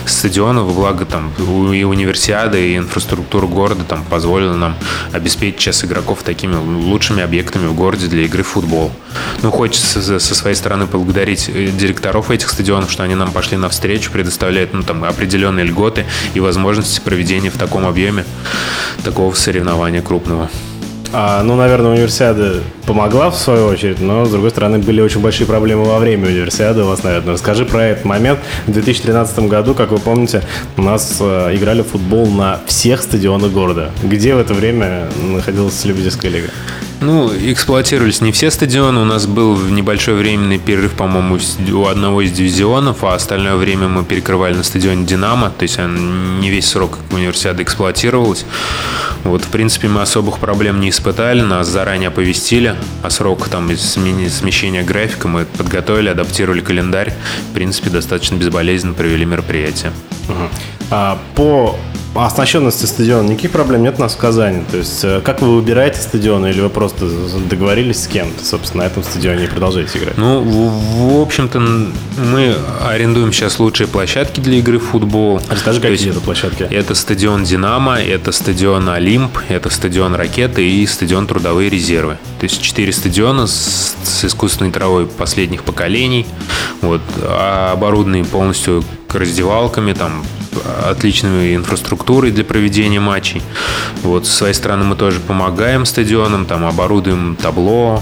стадионов, 0.07 0.73
благо 0.73 1.05
там 1.05 1.31
и 1.71 1.83
универсиады, 1.83 2.71
и 2.71 2.77
инфраструктура 2.77 3.45
города 3.45 3.83
там 3.83 4.03
позволила 4.03 4.55
нам 4.55 4.75
обеспечить 5.11 5.61
сейчас 5.61 5.85
игроков 5.85 6.23
такими 6.23 6.55
лучшими 6.55 7.21
объектами 7.21 7.67
в 7.67 7.75
городе 7.75 8.07
для 8.07 8.23
игры 8.23 8.41
в 8.41 8.47
футбол. 8.47 8.91
Ну, 9.43 9.51
хочется 9.51 10.19
со 10.19 10.35
своей 10.35 10.55
стороны 10.55 10.87
поблагодарить 10.87 11.49
э, 11.53 11.69
этих 12.31 12.49
стадионов, 12.49 12.91
что 12.91 13.03
они 13.03 13.15
нам 13.15 13.31
пошли 13.31 13.57
навстречу, 13.57 14.11
предоставляют 14.11 14.73
ну, 14.73 14.83
там, 14.83 15.03
определенные 15.03 15.65
льготы 15.65 16.05
и 16.33 16.39
возможности 16.39 16.99
проведения 16.99 17.49
в 17.49 17.57
таком 17.57 17.85
объеме 17.85 18.25
такого 19.03 19.33
соревнования 19.33 20.01
крупного. 20.01 20.49
А, 21.13 21.43
ну, 21.43 21.55
наверное, 21.55 21.91
универсиада 21.91 22.61
помогла 22.85 23.31
в 23.31 23.35
свою 23.35 23.67
очередь, 23.67 23.99
но, 23.99 24.25
с 24.25 24.29
другой 24.29 24.51
стороны, 24.51 24.79
были 24.79 25.01
очень 25.01 25.19
большие 25.19 25.45
проблемы 25.45 25.83
во 25.83 25.99
время 25.99 26.27
универсиады 26.27 26.83
у 26.83 26.87
вас, 26.87 27.03
наверное. 27.03 27.33
Расскажи 27.33 27.65
про 27.65 27.83
этот 27.87 28.05
момент. 28.05 28.39
В 28.65 28.71
2013 28.71 29.39
году, 29.39 29.73
как 29.73 29.91
вы 29.91 29.97
помните, 29.97 30.41
у 30.77 30.81
нас 30.81 31.17
э, 31.19 31.55
играли 31.55 31.81
в 31.81 31.87
футбол 31.87 32.27
на 32.27 32.61
всех 32.65 33.01
стадионах 33.01 33.51
города. 33.51 33.91
Где 34.03 34.35
в 34.35 34.39
это 34.39 34.53
время 34.53 35.09
находилась 35.21 35.83
любительская 35.83 36.31
лига? 36.31 36.47
Ну, 37.01 37.31
эксплуатировались 37.35 38.21
не 38.21 38.31
все 38.31 38.51
стадионы. 38.51 39.01
У 39.01 39.05
нас 39.05 39.25
был 39.25 39.57
небольшой 39.57 40.13
временный 40.13 40.59
перерыв, 40.59 40.93
по-моему, 40.93 41.39
у 41.73 41.87
одного 41.87 42.21
из 42.21 42.31
дивизионов, 42.31 43.03
а 43.03 43.15
остальное 43.15 43.55
время 43.55 43.87
мы 43.87 44.05
перекрывали 44.05 44.53
на 44.53 44.63
стадионе 44.63 45.03
«Динамо». 45.03 45.49
То 45.49 45.63
есть 45.63 45.79
не 45.79 46.49
весь 46.51 46.67
срок 46.67 46.99
универсиады 47.11 47.63
эксплуатировалась. 47.63 48.45
Вот, 49.23 49.43
в 49.43 49.47
принципе, 49.47 49.87
мы 49.87 50.01
особых 50.01 50.37
проблем 50.37 50.79
не 50.79 50.91
испытали. 50.91 51.41
Нас 51.41 51.67
заранее 51.67 52.09
оповестили 52.09 52.75
о 53.01 53.09
сроках 53.09 53.49
там, 53.49 53.75
смещения 53.75 54.83
графика. 54.83 55.27
Мы 55.27 55.45
подготовили, 55.45 56.09
адаптировали 56.09 56.61
календарь. 56.61 57.15
В 57.49 57.53
принципе, 57.55 57.89
достаточно 57.89 58.35
безболезненно 58.35 58.93
провели 58.93 59.25
мероприятие. 59.25 59.91
Угу. 60.29 60.49
А, 60.91 61.19
по 61.33 61.77
по 62.13 62.25
оснащенности 62.25 62.85
стадиона 62.85 63.29
никаких 63.29 63.51
проблем 63.51 63.83
нет 63.83 63.95
у 63.97 64.01
нас 64.01 64.13
в 64.13 64.17
Казани. 64.17 64.63
То 64.69 64.77
есть, 64.77 65.03
э, 65.03 65.21
как 65.23 65.41
вы 65.41 65.55
выбираете 65.55 66.01
стадион, 66.01 66.45
или 66.45 66.59
вы 66.59 66.69
просто 66.69 67.07
договорились 67.49 68.03
с 68.03 68.07
кем-то, 68.07 68.43
собственно, 68.43 68.83
на 68.83 68.87
этом 68.87 69.03
стадионе 69.03 69.45
и 69.45 69.47
продолжаете 69.47 69.99
играть? 69.99 70.17
Ну, 70.17 70.41
в, 70.41 71.17
в 71.17 71.21
общем-то, 71.21 71.59
мы 71.59 72.55
арендуем 72.85 73.31
сейчас 73.31 73.59
лучшие 73.59 73.87
площадки 73.87 74.41
для 74.41 74.55
игры 74.55 74.79
в 74.79 74.87
футбол. 74.87 75.41
Расскажи, 75.49 75.79
какие 75.79 75.97
есть, 75.97 76.07
это 76.07 76.19
площадки? 76.19 76.63
Это 76.63 76.95
стадион 76.95 77.43
«Динамо», 77.43 78.01
это 78.01 78.31
стадион 78.31 78.89
«Олимп», 78.89 79.37
это 79.47 79.69
стадион 79.69 80.15
«Ракеты» 80.15 80.69
и 80.69 80.85
стадион 80.85 81.27
«Трудовые 81.27 81.69
резервы». 81.69 82.17
То 82.39 82.43
есть 82.43 82.61
четыре 82.61 82.91
стадиона 82.91 83.47
с, 83.47 83.95
с 84.03 84.25
искусственной 84.25 84.71
травой 84.71 85.05
последних 85.05 85.63
поколений, 85.63 86.25
вот, 86.81 87.01
а 87.21 87.71
оборудованные 87.73 88.25
полностью 88.25 88.83
раздевалками, 89.15 89.93
там 89.93 90.23
отличной 90.85 91.55
инфраструктурой 91.55 92.31
для 92.31 92.43
проведения 92.43 92.99
матчей. 92.99 93.41
Вот, 94.03 94.27
с 94.27 94.31
своей 94.31 94.53
стороны 94.53 94.83
мы 94.83 94.95
тоже 94.95 95.19
помогаем 95.19 95.85
стадионам, 95.85 96.45
там 96.45 96.65
оборудуем 96.65 97.35
табло, 97.35 98.01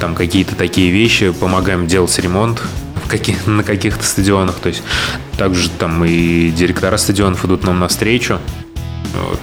там 0.00 0.14
какие-то 0.14 0.54
такие 0.54 0.90
вещи, 0.90 1.30
помогаем 1.30 1.86
делать 1.86 2.18
ремонт 2.18 2.62
каких, 3.08 3.46
на 3.46 3.64
каких-то 3.64 4.04
стадионах. 4.04 4.56
То 4.56 4.68
есть 4.68 4.82
также 5.36 5.68
там 5.70 6.04
и 6.04 6.50
директора 6.50 6.96
стадионов 6.96 7.44
идут 7.44 7.64
нам 7.64 7.80
навстречу. 7.80 8.38
Вот. 9.14 9.40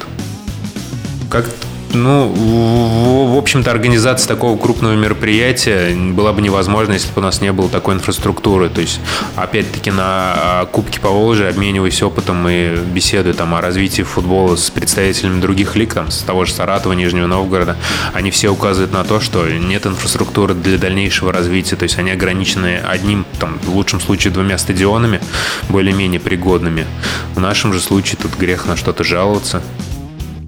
Как 1.30 1.46
ну, 1.96 2.28
в, 2.28 3.34
в 3.34 3.38
общем-то, 3.38 3.72
организация 3.72 4.28
такого 4.28 4.58
крупного 4.58 4.94
мероприятия 4.94 5.96
была 5.96 6.34
бы 6.34 6.42
невозможна, 6.42 6.94
если 6.94 7.08
бы 7.08 7.22
у 7.22 7.22
нас 7.22 7.42
не 7.42 7.52
было 7.52 7.70
такой 7.70 7.96
инфраструктуры. 7.96 8.70
То 8.70 8.82
есть, 8.82 9.00
опять-таки, 9.36 9.92
на 9.92 10.34
а, 10.36 10.66
Кубке 10.66 11.00
по 11.00 11.10
Волжье, 11.10 11.48
обмениваясь 11.48 12.02
опытом 12.04 12.48
и 12.48 12.76
беседуя 12.76 13.34
там 13.34 13.56
о 13.56 13.62
развитии 13.62 14.04
футбола 14.04 14.56
с 14.56 14.70
представителями 14.70 15.40
других 15.40 15.76
лиг, 15.76 15.94
там, 15.94 16.12
с 16.12 16.20
того 16.20 16.46
же 16.46 16.54
Саратова, 16.54 16.94
Нижнего 16.94 17.28
Новгорода, 17.28 17.78
они 18.14 18.32
все 18.32 18.50
указывают 18.50 18.94
на 18.94 19.04
то, 19.04 19.20
что 19.20 19.48
нет 19.48 19.86
инфраструктуры 19.86 20.54
для 20.54 20.78
дальнейшего 20.78 21.32
развития. 21.32 21.76
То 21.76 21.84
есть, 21.84 21.98
они 21.98 22.12
ограничены 22.12 22.82
одним, 22.86 23.26
там, 23.40 23.60
в 23.64 23.76
лучшем 23.76 24.00
случае, 24.00 24.34
двумя 24.34 24.58
стадионами, 24.58 25.22
более-менее 25.70 26.20
пригодными. 26.20 26.86
В 27.34 27.40
нашем 27.40 27.74
же 27.74 27.80
случае 27.80 28.18
тут 28.22 28.38
грех 28.38 28.66
на 28.66 28.76
что-то 28.76 29.04
жаловаться. 29.04 29.62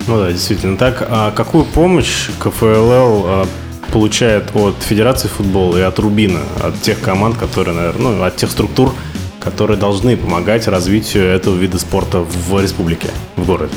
Ну 0.07 0.19
да, 0.19 0.31
действительно 0.31 0.77
так. 0.77 1.05
А 1.09 1.31
какую 1.31 1.65
помощь 1.65 2.29
КФЛЛ 2.39 3.25
а, 3.25 3.47
получает 3.91 4.55
от 4.55 4.81
Федерации 4.81 5.27
футбола 5.27 5.77
и 5.77 5.81
от 5.81 5.99
Рубина, 5.99 6.39
от 6.63 6.81
тех 6.81 7.01
команд, 7.01 7.37
которые, 7.37 7.75
наверное, 7.75 8.15
ну, 8.15 8.23
от 8.23 8.37
тех 8.37 8.49
структур, 8.49 8.93
которые 9.41 9.77
должны 9.77 10.15
помогать 10.15 10.65
развитию 10.69 11.25
этого 11.25 11.55
вида 11.55 11.77
спорта 11.77 12.19
в 12.19 12.61
республике, 12.61 13.09
в 13.35 13.45
городе? 13.45 13.73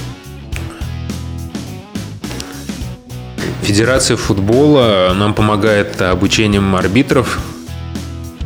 Федерация 3.63 4.17
футбола 4.17 5.13
нам 5.15 5.35
помогает 5.35 6.01
обучением 6.01 6.77
арбитров. 6.77 7.41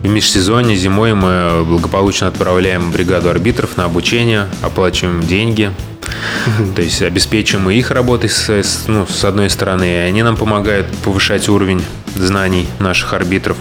В 0.03 0.09
межсезонье 0.09 0.77
зимой 0.77 1.13
мы 1.15 1.65
благополучно 1.67 2.29
отправляем 2.29 2.91
бригаду 2.91 3.29
арбитров 3.29 3.77
на 3.77 3.85
обучение, 3.85 4.49
оплачиваем 4.63 5.23
деньги, 5.23 5.71
то 6.75 6.83
есть 6.83 7.03
обеспечиваем 7.03 7.71
их 7.71 7.91
работой 7.91 8.31
с, 8.31 8.49
с, 8.49 8.85
ну, 8.87 9.07
с 9.07 9.25
одной 9.25 9.51
стороны, 9.51 9.85
и 9.85 9.97
они 9.97 10.23
нам 10.23 10.37
помогают 10.37 10.87
повышать 11.05 11.49
уровень 11.49 11.83
знаний 12.15 12.67
наших 12.79 13.13
арбитров. 13.13 13.57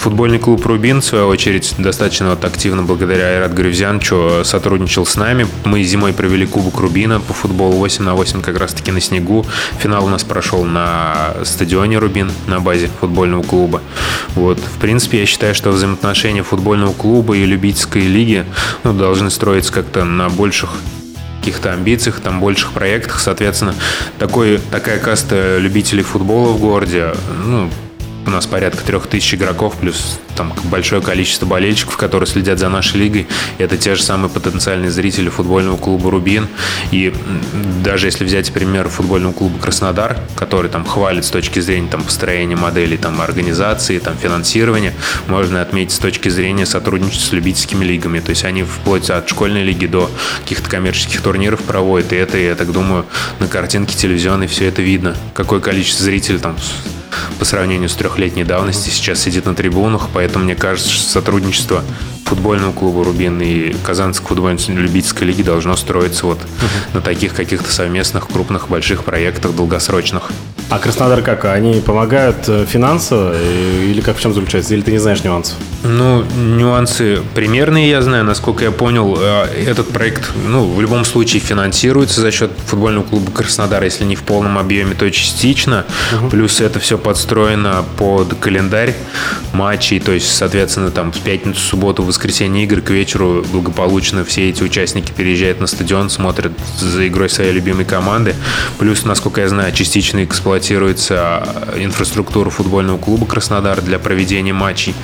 Футбольный 0.00 0.38
клуб 0.38 0.64
«Рубин», 0.64 1.02
в 1.02 1.04
свою 1.04 1.26
очередь, 1.26 1.74
достаточно 1.76 2.30
вот 2.30 2.44
активно 2.44 2.82
благодаря 2.82 3.26
Айрат 3.26 3.52
Гревзянчу 3.52 4.44
сотрудничал 4.44 5.04
с 5.04 5.16
нами. 5.16 5.46
Мы 5.64 5.82
зимой 5.82 6.14
провели 6.14 6.46
Кубок 6.46 6.80
Рубина 6.80 7.20
по 7.20 7.34
футболу 7.34 7.76
8 7.76 8.04
на 8.04 8.14
8 8.14 8.40
как 8.40 8.58
раз-таки 8.58 8.92
на 8.92 9.00
снегу. 9.00 9.44
Финал 9.78 10.06
у 10.06 10.08
нас 10.08 10.24
прошел 10.24 10.64
на 10.64 11.34
стадионе 11.44 11.98
Рубин, 11.98 12.32
на 12.46 12.60
базе 12.60 12.88
футбольного 13.00 13.42
клуба. 13.42 13.82
Вот. 14.34 14.58
В 14.58 14.78
принципе, 14.78 15.20
я 15.20 15.26
считаю, 15.26 15.54
что 15.54 15.70
взаимоотношения 15.70 16.42
футбольного 16.42 16.94
клуба 16.94 17.36
и 17.36 17.44
любительской 17.44 18.02
лиги 18.02 18.46
ну, 18.84 18.94
должны 18.94 19.28
строиться 19.28 19.72
как-то 19.72 20.04
на 20.04 20.30
больших 20.30 20.70
каких-то 21.40 21.72
амбициях, 21.72 22.20
там 22.20 22.38
больших 22.40 22.72
проектах, 22.72 23.18
соответственно, 23.18 23.74
такой, 24.18 24.60
такая 24.70 24.98
каста 24.98 25.58
любителей 25.58 26.02
футбола 26.02 26.52
в 26.52 26.60
городе, 26.60 27.14
ну, 27.44 27.70
у 28.26 28.30
нас 28.30 28.46
порядка 28.46 28.84
трех 28.84 29.06
тысяч 29.06 29.34
игроков, 29.34 29.74
плюс 29.80 30.20
там 30.40 30.54
большое 30.64 31.02
количество 31.02 31.44
болельщиков, 31.44 31.98
которые 31.98 32.26
следят 32.26 32.58
за 32.58 32.70
нашей 32.70 32.96
лигой. 32.96 33.26
Это 33.58 33.76
те 33.76 33.94
же 33.94 34.02
самые 34.02 34.30
потенциальные 34.30 34.90
зрители 34.90 35.28
футбольного 35.28 35.76
клуба 35.76 36.10
«Рубин». 36.10 36.48
И 36.92 37.12
даже 37.84 38.06
если 38.06 38.24
взять 38.24 38.50
пример 38.50 38.88
футбольного 38.88 39.34
клуба 39.34 39.58
«Краснодар», 39.58 40.16
который 40.36 40.70
там 40.70 40.86
хвалит 40.86 41.26
с 41.26 41.30
точки 41.30 41.60
зрения 41.60 41.88
там, 41.88 42.02
построения 42.04 42.56
моделей 42.56 42.96
там, 42.96 43.20
организации, 43.20 43.98
там, 43.98 44.16
финансирования, 44.16 44.94
можно 45.26 45.60
отметить 45.60 45.92
с 45.92 45.98
точки 45.98 46.30
зрения 46.30 46.64
сотрудничества 46.64 47.28
с 47.28 47.32
любительскими 47.32 47.84
лигами. 47.84 48.20
То 48.20 48.30
есть 48.30 48.46
они 48.46 48.62
вплоть 48.62 49.10
от 49.10 49.28
школьной 49.28 49.62
лиги 49.62 49.84
до 49.84 50.10
каких-то 50.40 50.70
коммерческих 50.70 51.20
турниров 51.20 51.60
проводят. 51.64 52.14
И 52.14 52.16
это, 52.16 52.38
я 52.38 52.54
так 52.54 52.72
думаю, 52.72 53.04
на 53.40 53.46
картинке 53.46 53.94
телевизионной 53.94 54.46
все 54.46 54.68
это 54.68 54.80
видно. 54.80 55.14
Какое 55.34 55.60
количество 55.60 56.02
зрителей 56.02 56.38
там 56.38 56.56
по 57.38 57.44
сравнению 57.44 57.88
с 57.88 57.94
трехлетней 57.94 58.44
давности. 58.44 58.90
Сейчас 58.90 59.20
сидит 59.20 59.46
на 59.46 59.54
трибунах, 59.54 60.08
поэтому 60.12 60.29
мне 60.38 60.54
кажется, 60.54 60.90
что 60.90 61.04
сотрудничество 61.04 61.84
футбольного 62.24 62.72
клуба 62.72 63.04
«Рубин» 63.04 63.40
и 63.40 63.74
Казанской 63.84 64.28
футбольной 64.28 64.58
любительской 64.68 65.26
лиги 65.26 65.42
должно 65.42 65.76
строиться 65.76 66.26
вот 66.26 66.38
uh-huh. 66.38 66.94
на 66.94 67.00
таких 67.00 67.34
каких-то 67.34 67.70
совместных 67.72 68.28
крупных 68.28 68.68
больших 68.68 69.04
проектах 69.04 69.54
долгосрочных. 69.54 70.30
А 70.70 70.78
Краснодар 70.78 71.20
как? 71.22 71.46
Они 71.46 71.80
помогают 71.80 72.48
э, 72.48 72.64
финансово 72.64 73.34
или 73.36 74.00
как 74.00 74.16
в 74.16 74.20
чем 74.20 74.32
заключается? 74.32 74.72
Или 74.72 74.82
ты 74.82 74.92
не 74.92 74.98
знаешь 74.98 75.24
нюансов? 75.24 75.56
Ну, 75.82 76.22
нюансы 76.22 77.22
примерные 77.34 77.90
я 77.90 78.02
знаю. 78.02 78.22
Насколько 78.22 78.64
я 78.64 78.70
понял, 78.70 79.18
э, 79.20 79.64
этот 79.66 79.88
проект, 79.88 80.30
ну, 80.46 80.72
в 80.72 80.80
любом 80.80 81.04
случае 81.04 81.40
финансируется 81.40 82.20
за 82.20 82.30
счет 82.30 82.52
футбольного 82.66 83.02
клуба 83.02 83.32
Краснодар, 83.32 83.82
если 83.82 84.04
не 84.04 84.14
в 84.14 84.22
полном 84.22 84.58
объеме, 84.58 84.94
то 84.94 85.10
частично. 85.10 85.86
Угу. 86.14 86.30
Плюс 86.30 86.60
это 86.60 86.78
все 86.78 86.98
подстроено 86.98 87.84
под 87.96 88.34
календарь 88.34 88.94
матчей, 89.52 89.98
то 89.98 90.12
есть, 90.12 90.32
соответственно, 90.32 90.92
там 90.92 91.10
в 91.10 91.18
пятницу, 91.18 91.58
субботу, 91.58 92.04
воскресенье 92.10 92.64
игр 92.64 92.80
к 92.80 92.90
вечеру 92.90 93.44
благополучно 93.52 94.24
все 94.24 94.50
эти 94.50 94.62
участники 94.62 95.12
переезжают 95.12 95.60
на 95.60 95.66
стадион, 95.66 96.10
смотрят 96.10 96.52
за 96.78 97.06
игрой 97.06 97.30
своей 97.30 97.52
любимой 97.52 97.84
команды. 97.84 98.34
Плюс, 98.78 99.04
насколько 99.04 99.40
я 99.40 99.48
знаю, 99.48 99.72
частично 99.72 100.24
эксплуатируется 100.24 101.46
инфраструктура 101.76 102.50
футбольного 102.50 102.98
клуба 102.98 103.26
Краснодар 103.26 103.80
для 103.80 103.98
проведения 103.98 104.52
матчей. 104.52 104.94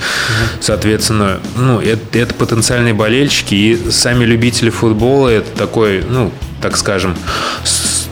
Соответственно, 0.59 1.39
ну, 1.55 1.79
это, 1.79 2.19
это 2.19 2.33
потенциальные 2.33 2.93
болельщики 2.93 3.55
и 3.55 3.91
сами 3.91 4.25
любители 4.25 4.69
футбола. 4.69 5.29
Это 5.29 5.49
такой, 5.57 6.03
ну, 6.07 6.31
так 6.61 6.75
скажем, 6.75 7.15
с, 7.63 8.09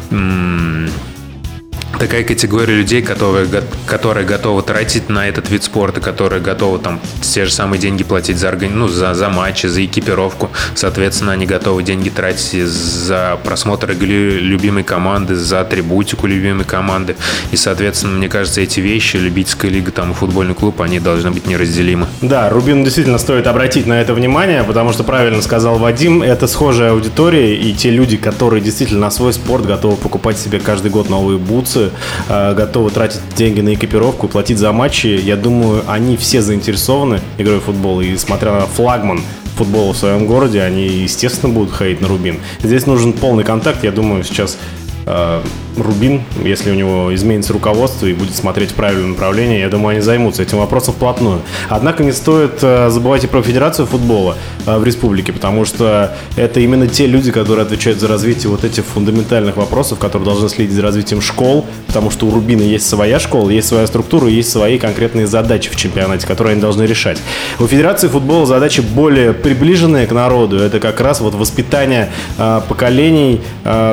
такая 1.99 2.23
категория 2.23 2.75
людей, 2.75 3.01
которые, 3.01 3.47
которые 3.85 4.25
готовы 4.25 4.61
тратить 4.61 5.09
на 5.09 5.27
этот 5.27 5.49
вид 5.49 5.63
спорта, 5.63 6.01
которые 6.01 6.41
готовы 6.41 6.79
там 6.79 6.99
те 7.21 7.45
же 7.45 7.51
самые 7.51 7.79
деньги 7.79 8.03
платить 8.03 8.37
за, 8.37 8.51
ну, 8.51 8.87
за, 8.87 9.13
за 9.13 9.29
матчи, 9.29 9.67
за 9.67 9.85
экипировку. 9.85 10.49
Соответственно, 10.73 11.33
они 11.33 11.45
готовы 11.45 11.83
деньги 11.83 12.09
тратить 12.09 12.65
за 12.65 13.39
просмотр 13.43 13.91
игры 13.91 14.39
любимой 14.39 14.83
команды, 14.83 15.35
за 15.35 15.61
атрибутику 15.61 16.27
любимой 16.27 16.65
команды. 16.65 17.15
И, 17.51 17.57
соответственно, 17.57 18.13
мне 18.13 18.29
кажется, 18.29 18.61
эти 18.61 18.79
вещи, 18.79 19.17
любительская 19.17 19.71
лига 19.71 19.91
там 19.91 20.11
и 20.11 20.13
футбольный 20.13 20.55
клуб, 20.55 20.81
они 20.81 20.99
должны 20.99 21.31
быть 21.31 21.47
неразделимы. 21.47 22.07
Да, 22.21 22.49
Рубин 22.49 22.83
действительно 22.83 23.17
стоит 23.17 23.47
обратить 23.47 23.85
на 23.85 24.01
это 24.01 24.13
внимание, 24.13 24.63
потому 24.63 24.93
что 24.93 25.03
правильно 25.03 25.41
сказал 25.41 25.77
Вадим, 25.77 26.21
это 26.21 26.47
схожая 26.47 26.91
аудитория, 26.91 27.55
и 27.55 27.73
те 27.73 27.89
люди, 27.89 28.17
которые 28.17 28.61
действительно 28.61 29.01
на 29.01 29.11
свой 29.11 29.33
спорт 29.33 29.65
готовы 29.65 29.95
покупать 29.97 30.37
себе 30.37 30.59
каждый 30.59 30.91
год 30.91 31.09
новые 31.09 31.37
бутсы, 31.37 31.84
э, 32.29 32.53
готовы 32.53 32.89
тратить 32.91 33.21
деньги 33.35 33.61
на 33.61 33.73
экипировку, 33.73 34.27
платить 34.27 34.57
за 34.57 34.71
матчи, 34.71 35.07
я 35.07 35.35
думаю, 35.35 35.83
они 35.87 36.17
все 36.17 36.41
заинтересованы 36.41 37.19
игрой 37.37 37.59
в 37.59 37.63
футбол. 37.63 38.01
И 38.01 38.15
смотря 38.17 38.53
на 38.53 38.61
флагман 38.61 39.21
футбола 39.55 39.93
в 39.93 39.97
своем 39.97 40.27
городе, 40.27 40.61
они, 40.61 40.87
естественно, 40.87 41.53
будут 41.53 41.71
ходить 41.71 42.01
на 42.01 42.07
Рубин. 42.07 42.39
Здесь 42.61 42.85
нужен 42.85 43.13
полный 43.13 43.43
контакт. 43.43 43.83
Я 43.83 43.91
думаю, 43.91 44.23
сейчас 44.23 44.57
э, 45.05 45.41
Рубин, 45.77 46.23
если 46.43 46.71
у 46.71 46.73
него 46.73 47.13
изменится 47.13 47.53
руководство 47.53 48.05
и 48.05 48.13
будет 48.13 48.35
смотреть 48.35 48.71
в 48.71 48.75
правильном 48.75 49.11
направлении, 49.11 49.59
я 49.59 49.69
думаю, 49.69 49.93
они 49.93 50.01
займутся 50.01 50.43
этим 50.43 50.59
вопросом 50.59 50.93
вплотную. 50.93 51.41
Однако 51.69 52.03
не 52.03 52.11
стоит 52.11 52.59
э, 52.61 52.89
забывать 52.89 53.23
и 53.23 53.27
про 53.27 53.41
Федерацию 53.41 53.85
футбола 53.85 54.37
э, 54.65 54.77
в 54.77 54.83
республике, 54.83 55.33
потому 55.33 55.65
что 55.65 56.15
это 56.35 56.59
именно 56.59 56.87
те 56.87 57.07
люди, 57.07 57.31
которые 57.31 57.63
отвечают 57.63 57.99
за 57.99 58.07
развитие 58.07 58.49
вот 58.49 58.63
этих 58.63 58.85
фундаментальных 58.85 59.57
вопросов, 59.57 59.99
которые 59.99 60.25
должны 60.25 60.49
следить 60.49 60.73
за 60.75 60.81
развитием 60.81 61.21
школ, 61.21 61.65
потому 61.87 62.11
что 62.11 62.27
у 62.27 62.31
Рубина 62.31 62.61
есть 62.61 62.87
своя 62.87 63.19
школа, 63.19 63.49
есть 63.49 63.67
своя 63.67 63.87
структура, 63.87 64.27
есть 64.27 64.51
свои 64.51 64.77
конкретные 64.77 65.27
задачи 65.27 65.69
в 65.69 65.75
чемпионате, 65.75 66.25
которые 66.27 66.53
они 66.53 66.61
должны 66.61 66.83
решать. 66.83 67.19
У 67.59 67.67
Федерации 67.67 68.07
футбола 68.07 68.45
задачи 68.45 68.81
более 68.81 69.33
приближенные 69.33 70.07
к 70.07 70.11
народу. 70.11 70.57
Это 70.57 70.79
как 70.79 71.01
раз 71.01 71.21
вот 71.21 71.35
воспитание 71.35 72.09
э, 72.37 72.61
поколений 72.67 73.41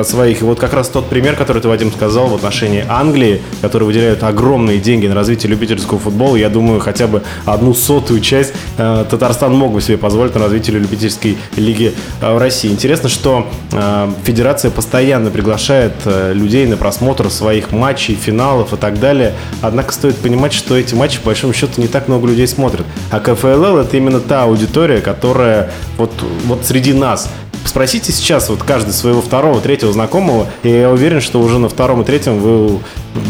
своих. 0.03 0.41
И 0.41 0.45
вот 0.45 0.59
как 0.59 0.73
раз 0.73 0.87
тот 0.87 1.09
пример, 1.09 1.35
который 1.35 1.61
ты 1.61 1.67
Вадим 1.73 1.91
сказал 1.91 2.27
в 2.27 2.35
отношении 2.35 2.85
Англии, 2.87 3.41
которые 3.61 3.87
выделяют 3.87 4.21
огромные 4.21 4.77
деньги 4.77 5.07
на 5.07 5.15
развитие 5.15 5.49
любительского 5.49 5.97
футбола. 5.97 6.35
Я 6.35 6.49
думаю, 6.49 6.79
хотя 6.79 7.07
бы 7.07 7.23
одну 7.45 7.73
сотую 7.73 8.21
часть 8.21 8.53
э, 8.77 9.05
Татарстан 9.09 9.55
мог 9.55 9.73
бы 9.73 9.81
себе 9.81 9.97
позволить 9.97 10.35
на 10.35 10.41
развитие 10.41 10.77
любительской 10.77 11.35
лиги 11.55 11.95
э, 12.21 12.31
в 12.31 12.37
России. 12.37 12.69
Интересно, 12.69 13.09
что 13.09 13.47
э, 13.71 14.07
федерация 14.23 14.69
постоянно 14.69 15.31
приглашает 15.31 15.93
э, 16.05 16.33
людей 16.35 16.67
на 16.67 16.77
просмотр 16.77 17.31
своих 17.31 17.71
матчей, 17.71 18.13
финалов 18.13 18.71
и 18.73 18.77
так 18.77 18.99
далее. 18.99 19.33
Однако 19.63 19.93
стоит 19.93 20.17
понимать, 20.17 20.53
что 20.53 20.77
эти 20.77 20.93
матчи, 20.93 21.17
по 21.17 21.25
большому 21.27 21.53
счету, 21.53 21.81
не 21.81 21.87
так 21.87 22.07
много 22.07 22.27
людей 22.27 22.45
смотрят. 22.45 22.85
А 23.09 23.19
КФЛЛ 23.19 23.77
это 23.77 23.97
именно 23.97 24.19
та 24.19 24.43
аудитория, 24.43 25.01
которая 25.01 25.71
вот, 25.97 26.11
вот 26.45 26.65
среди 26.67 26.93
нас 26.93 27.31
Спросите 27.65 28.11
сейчас 28.11 28.49
вот 28.49 28.63
каждый 28.63 28.93
своего 28.93 29.21
второго, 29.21 29.61
третьего 29.61 29.93
знакомого, 29.93 30.47
и 30.63 30.69
я 30.69 30.89
уверен, 30.89 31.21
что 31.21 31.39
уже 31.39 31.59
на 31.59 31.69
втором 31.69 32.01
и 32.01 32.05
третьем 32.05 32.39
вы 32.39 32.79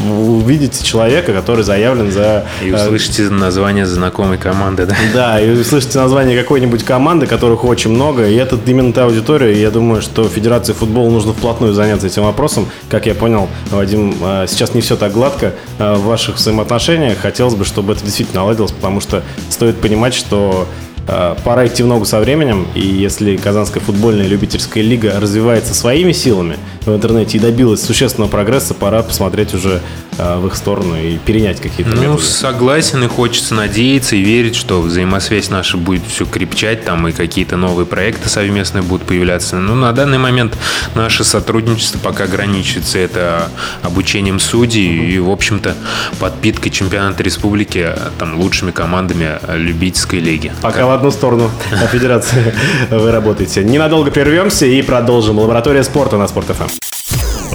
увидите 0.10 0.84
человека, 0.84 1.34
который 1.34 1.64
заявлен 1.64 2.12
за... 2.12 2.46
И 2.62 2.70
э, 2.70 2.76
услышите 2.76 3.30
название 3.30 3.86
знакомой 3.86 4.38
команды, 4.38 4.86
да? 4.86 4.96
Да, 5.14 5.42
и 5.42 5.50
услышите 5.50 6.00
название 6.00 6.42
какой-нибудь 6.42 6.84
команды, 6.84 7.28
которых 7.28 7.64
очень 7.64 7.92
много, 7.92 8.28
и 8.28 8.36
это 8.36 8.58
именно 8.66 8.94
та 8.94 9.06
аудитория, 9.06 9.54
и 9.54 9.60
я 9.60 9.72
думаю, 9.72 10.02
что 10.02 10.28
Федерации 10.28 10.74
футбола 10.74 11.10
нужно 11.10 11.34
вплотную 11.34 11.74
заняться 11.74 12.08
этим 12.08 12.24
вопросом. 12.24 12.68
Как 12.90 13.06
я 13.06 13.14
понял, 13.14 13.50
Вадим, 13.72 14.16
э, 14.22 14.46
сейчас 14.48 14.74
не 14.74 14.82
все 14.82 14.96
так 14.96 15.12
гладко 15.12 15.54
э, 15.80 15.94
в 15.96 16.04
ваших 16.04 16.36
взаимоотношениях. 16.36 17.18
Хотелось 17.20 17.56
бы, 17.56 17.66
чтобы 17.66 17.94
это 17.94 18.04
действительно 18.04 18.42
наладилось, 18.42 18.72
потому 18.72 19.02
что 19.02 19.24
стоит 19.50 19.78
понимать, 19.78 20.14
что 20.14 20.68
пора 21.06 21.68
идти 21.68 21.84
в 21.84 21.88
ногу 21.88 22.06
со 22.06 22.20
временем, 22.20 22.66
и 22.76 22.82
если 22.82 23.36
Казанская 23.36 23.82
футбольная 23.84 24.28
любительская 24.28 24.84
лига 24.84 25.20
развивается 25.20 25.74
своими 25.74 26.12
силами 26.12 26.58
в 26.86 26.96
интернете 26.96 27.38
и 27.38 27.42
добилась 27.42 27.82
существенного 27.82 28.30
прогресса, 28.30 28.74
пора 28.74 29.04
посмотреть 29.04 29.54
уже 29.54 29.76
э, 29.76 29.80
в 30.18 30.48
их 30.48 30.56
сторону 30.56 30.96
и 30.96 31.18
перенять 31.18 31.62
какие-то 31.62 31.96
ну, 31.96 32.02
методы. 32.02 32.24
согласен, 32.24 33.04
и 33.04 33.08
хочется 33.08 33.54
надеяться 33.54 34.16
и 34.16 34.22
верить, 34.22 34.56
что 34.56 34.82
взаимосвязь 34.82 35.50
наша 35.50 35.78
будет 35.78 36.04
все 36.08 36.26
крепчать, 36.26 36.86
там 36.86 37.08
и 37.08 37.12
какие-то 37.12 37.58
новые 37.58 37.86
проекты 37.86 38.30
совместные 38.30 38.82
будут 38.82 39.08
появляться. 39.08 39.58
Но 39.58 39.76
на 39.76 39.92
данный 39.92 40.18
момент 40.18 40.58
наше 40.96 41.24
сотрудничество 41.24 42.00
пока 42.00 42.26
ограничивается 42.26 43.00
это 43.00 43.50
обучением 43.82 44.40
судей 44.40 45.14
и, 45.14 45.20
в 45.20 45.30
общем-то, 45.30 45.76
подпиткой 46.20 46.72
чемпионата 46.72 47.24
республики 47.24 47.86
э, 47.88 47.98
там, 48.18 48.40
лучшими 48.40 48.72
командами 48.72 49.40
любительской 49.50 50.20
лиги. 50.20 50.52
Пока 50.62 50.92
одну 50.94 51.12
сторону 51.12 51.50
федерации 51.92 52.54
вы 52.90 53.12
работаете. 53.12 53.64
Ненадолго 53.64 54.12
прервемся 54.12 54.66
и 54.66 54.82
продолжим. 54.82 55.40
Лаборатория 55.40 55.84
спорта 55.84 56.18
на 56.18 56.28
Спорт 56.28 56.48
ФМ. 56.48 56.70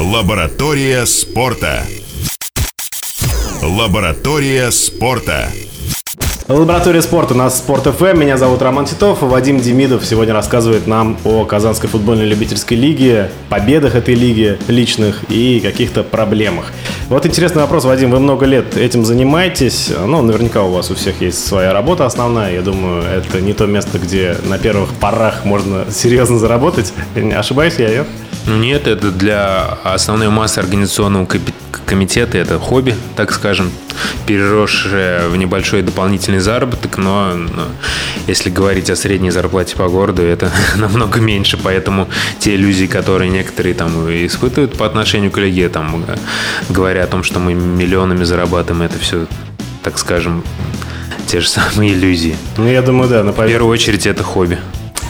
Лаборатория 0.01 1.07
спорта. 1.07 1.85
Лаборатория 3.63 4.71
спорта. 4.71 5.49
Лаборатория 6.47 7.03
спорта 7.03 7.35
на 7.35 7.51
Спорт 7.51 7.85
ФМ. 7.85 8.19
Меня 8.19 8.39
зовут 8.39 8.63
Роман 8.63 8.87
Титов. 8.87 9.21
Вадим 9.21 9.59
Демидов 9.59 10.07
сегодня 10.07 10.33
рассказывает 10.33 10.87
нам 10.87 11.19
о 11.25 11.45
Казанской 11.45 11.91
футбольной 11.91 12.25
любительской 12.25 12.77
лиге, 12.77 13.31
победах 13.51 13.97
этой 13.97 14.15
лиги 14.15 14.59
личных 14.69 15.25
и 15.29 15.61
каких-то 15.61 16.05
проблемах. 16.05 16.73
Вот 17.09 17.27
интересный 17.27 17.63
вопрос, 17.63 17.85
Вадим. 17.85 18.13
Вы 18.13 18.21
много 18.21 18.47
лет 18.47 18.77
этим 18.77 19.05
занимаетесь. 19.05 19.93
Ну, 20.07 20.23
наверняка 20.23 20.63
у 20.63 20.71
вас 20.71 20.91
у 20.91 20.95
всех 20.95 21.21
есть 21.21 21.45
своя 21.45 21.73
работа 21.73 22.07
основная. 22.07 22.55
Я 22.55 22.63
думаю, 22.63 23.03
это 23.03 23.41
не 23.41 23.55
то 23.55 23.67
место, 23.67 23.99
где 23.99 24.37
на 24.45 24.59
первых 24.59 24.95
порах 24.95 25.45
можно 25.45 25.85
серьезно 25.91 26.39
заработать. 26.39 26.95
Ошибаюсь 27.35 27.75
я, 27.79 27.89
нет? 27.91 28.07
Нет, 28.49 28.87
это 28.87 29.11
для 29.11 29.79
основной 29.85 30.31
массы 30.31 30.59
организационного 30.59 31.29
комитета, 31.85 32.39
это 32.39 32.59
хобби, 32.59 32.95
так 33.15 33.33
скажем, 33.33 33.71
переросшее 34.27 35.29
в 35.29 35.37
небольшой 35.37 35.83
дополнительный 35.83 36.39
заработок, 36.39 36.99
но, 36.99 37.35
но 37.35 37.65
если 38.27 38.51
говорить 38.51 38.91
о 38.91 38.97
средней 38.97 39.31
зарплате 39.31 39.77
по 39.77 39.89
городу, 39.89 40.23
это 40.23 40.51
намного 40.77 41.21
меньше, 41.21 41.59
поэтому 41.63 42.09
те 42.39 42.55
иллюзии, 42.55 42.87
которые 42.87 43.31
некоторые 43.31 43.75
там 43.75 44.09
испытывают 44.11 44.77
по 44.77 44.87
отношению 44.87 45.31
к 45.31 45.35
коллеге, 45.35 45.69
там, 45.69 46.05
говоря 46.69 47.05
о 47.05 47.07
том, 47.07 47.23
что 47.23 47.39
мы 47.41 47.55
миллионами 47.55 48.25
зарабатываем, 48.25 48.83
это 48.83 48.99
все, 48.99 49.27
так 49.83 49.99
скажем, 49.99 50.43
те 51.27 51.41
же 51.41 51.49
самые 51.49 51.93
иллюзии. 51.93 52.37
Ну, 52.57 52.67
я 52.67 52.81
думаю, 52.81 53.11
да. 53.11 53.23
На 53.23 53.33
повер... 53.33 53.49
В 53.49 53.53
первую 53.53 53.73
очередь 53.73 54.07
это 54.07 54.23
хобби. 54.23 54.59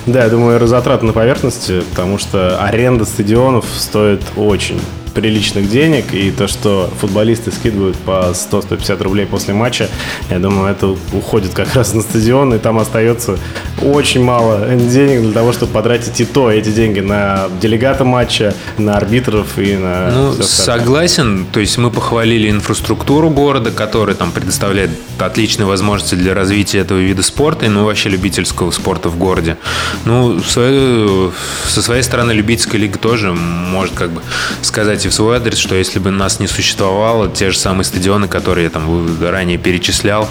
Да, 0.09 0.25
я 0.25 0.31
думаю, 0.31 0.67
затраты 0.67 1.05
на 1.05 1.13
поверхности, 1.13 1.83
потому 1.91 2.17
что 2.17 2.59
аренда 2.65 3.05
стадионов 3.05 3.67
стоит 3.77 4.23
очень 4.39 4.81
приличных 5.19 5.69
денег, 5.69 6.15
и 6.15 6.31
то, 6.31 6.47
что 6.47 6.89
футболисты 7.01 7.51
скидывают 7.51 7.97
по 7.97 8.33
100-150 8.33 9.03
рублей 9.03 9.27
после 9.27 9.53
матча, 9.53 9.89
я 10.31 10.39
думаю, 10.39 10.71
это 10.71 10.95
уходит 11.13 11.55
как 11.55 11.75
раз 11.75 11.93
на 11.93 12.03
стадион, 12.03 12.55
и 12.55 12.59
там 12.59 12.79
остается 12.79 13.37
очень 13.83 14.23
мало 14.23 14.69
денег 14.77 15.23
для 15.23 15.33
того, 15.33 15.53
чтобы 15.53 15.73
потратить 15.73 16.21
и 16.21 16.25
то 16.25 16.53
эти 16.53 16.69
деньги 16.69 17.01
на 17.01 17.49
делегата 17.61 18.05
матча, 18.05 18.55
на 18.79 18.97
арбитров 18.97 19.59
и 19.59 19.75
на... 19.75 20.11
Ну, 20.13 20.33
согласен, 20.41 21.47
то 21.51 21.59
есть 21.59 21.79
мы 21.79 21.91
похвалили 21.91 22.49
инфраструктуру 22.49 23.29
города, 23.29 23.73
которая 23.73 24.15
там 24.15 24.31
предоставляет 24.31 24.91
отличные 25.19 25.67
возможности 25.67 26.15
для 26.15 26.33
развития 26.33 26.79
этого 26.79 26.99
вида 26.99 27.25
спорта, 27.25 27.67
и 27.67 27.69
ну, 27.69 27.85
вообще 27.85 28.09
любительского 28.09 28.71
спорта 28.71 29.09
в 29.09 29.19
городе. 29.19 29.57
Ну, 30.05 30.41
со 30.41 31.83
своей 31.83 32.05
стороны, 32.05 32.31
любительская 32.31 32.81
лига 32.81 32.99
тоже 33.01 33.33
может 33.33 33.95
как 33.95 34.13
бы 34.13 34.23
сказать 34.63 35.08
в 35.09 35.15
свой 35.15 35.37
адрес, 35.37 35.59
что 35.59 35.75
если 35.75 35.99
бы 35.99 36.11
нас 36.11 36.41
не 36.41 36.47
существовало, 36.47 37.29
те 37.29 37.51
же 37.51 37.59
самые 37.59 37.85
стадионы, 37.85 38.29
которые 38.29 38.65
я 38.65 38.71
там 38.71 39.19
ранее 39.21 39.59
перечислял, 39.59 40.29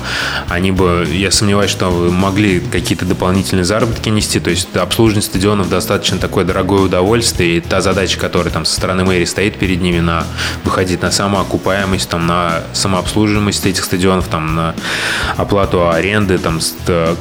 они 0.50 0.72
бы, 0.72 1.08
я 1.12 1.32
сомневаюсь, 1.32 1.72
что 1.72 1.90
могли 1.90 2.60
какие-то 2.60 3.06
дополнительные 3.06 3.66
заработки 3.66 4.10
нести, 4.10 4.40
то 4.40 4.50
есть 4.50 4.76
обслуживание 4.76 5.24
стадионов 5.24 5.70
достаточно 5.70 6.18
такое 6.18 6.46
дорогое 6.46 6.82
удовольствие, 6.82 7.58
и 7.58 7.62
та 7.62 7.82
задача, 7.82 8.20
которая 8.20 8.54
там 8.54 8.66
со 8.66 8.76
стороны 8.76 9.04
мэрии 9.04 9.26
стоит 9.26 9.58
перед 9.58 9.82
ними, 9.82 10.00
на 10.00 10.26
выходить 10.64 11.02
на 11.02 11.12
самоокупаемость, 11.12 12.10
там, 12.10 12.28
на 12.28 12.64
самообслуживаемость 12.74 13.66
этих 13.66 13.84
стадионов, 13.84 14.28
там, 14.28 14.56
на 14.56 14.76
оплату 15.36 15.90
аренды, 15.90 16.38
там, 16.38 16.60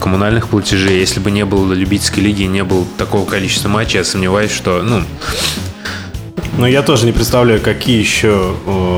коммунальных 0.01 0.49
платежей. 0.49 0.99
Если 0.99 1.21
бы 1.21 1.31
не 1.31 1.45
было 1.45 1.73
любительской 1.73 2.23
лиги, 2.23 2.43
не 2.43 2.65
было 2.65 2.85
такого 2.99 3.29
количества 3.29 3.69
матчей, 3.69 3.99
я 3.99 4.05
сомневаюсь, 4.05 4.53
что, 4.53 4.83
ну, 4.83 5.03
но 6.57 6.67
я 6.67 6.83
тоже 6.83 7.07
не 7.07 7.13
представляю, 7.13 7.61
какие 7.61 7.99
еще 7.99 8.55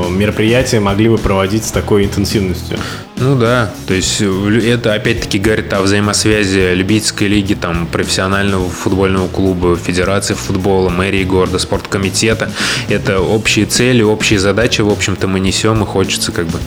мероприятия 0.09 0.79
могли 0.79 1.09
бы 1.09 1.17
проводить 1.17 1.65
с 1.65 1.71
такой 1.71 2.05
интенсивностью. 2.05 2.77
Ну 3.17 3.37
да, 3.37 3.69
то 3.85 3.93
есть 3.93 4.21
это 4.21 4.93
опять-таки 4.93 5.39
говорит 5.39 5.73
о 5.73 5.81
взаимосвязи 5.81 6.73
любительской 6.73 7.27
лиги, 7.27 7.53
там, 7.53 7.85
профессионального 7.85 8.69
футбольного 8.69 9.27
клуба, 9.27 9.75
федерации 9.75 10.35
футбола, 10.35 10.89
мэрии 10.89 11.25
города, 11.25 11.59
спорткомитета. 11.59 12.49
Это 12.87 13.19
общие 13.19 13.65
цели, 13.65 14.01
общие 14.01 14.39
задачи, 14.39 14.81
в 14.81 14.89
общем-то, 14.89 15.27
мы 15.27 15.41
несем, 15.41 15.83
и 15.83 15.85
хочется 15.85 16.31
как 16.31 16.47
бы 16.47 16.59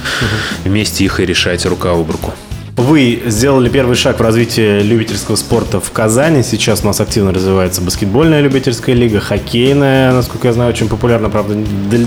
вместе 0.65 1.05
их 1.05 1.21
и 1.21 1.27
решать 1.27 1.65
рука 1.65 1.93
об 1.93 2.11
руку. 2.11 2.35
Вы 2.77 3.23
сделали 3.27 3.69
первый 3.69 3.97
шаг 3.97 4.19
в 4.19 4.23
развитии 4.23 4.81
любительского 4.81 5.37
спорта 5.37 5.79
в 5.79 5.91
Казани. 5.93 6.43
Сейчас 6.43 6.83
у 6.83 6.87
нас 6.87 7.01
активно 7.01 7.31
развивается 7.33 7.83
баскетбольная 7.83 8.41
любительская 8.41 8.95
лига, 8.95 9.21
хоккейная, 9.21 10.13
насколько 10.13 10.49
я 10.49 10.55
знаю, 10.55 10.71
очень 10.71 10.89
популярна, 10.89 11.29
правда, 11.29 11.55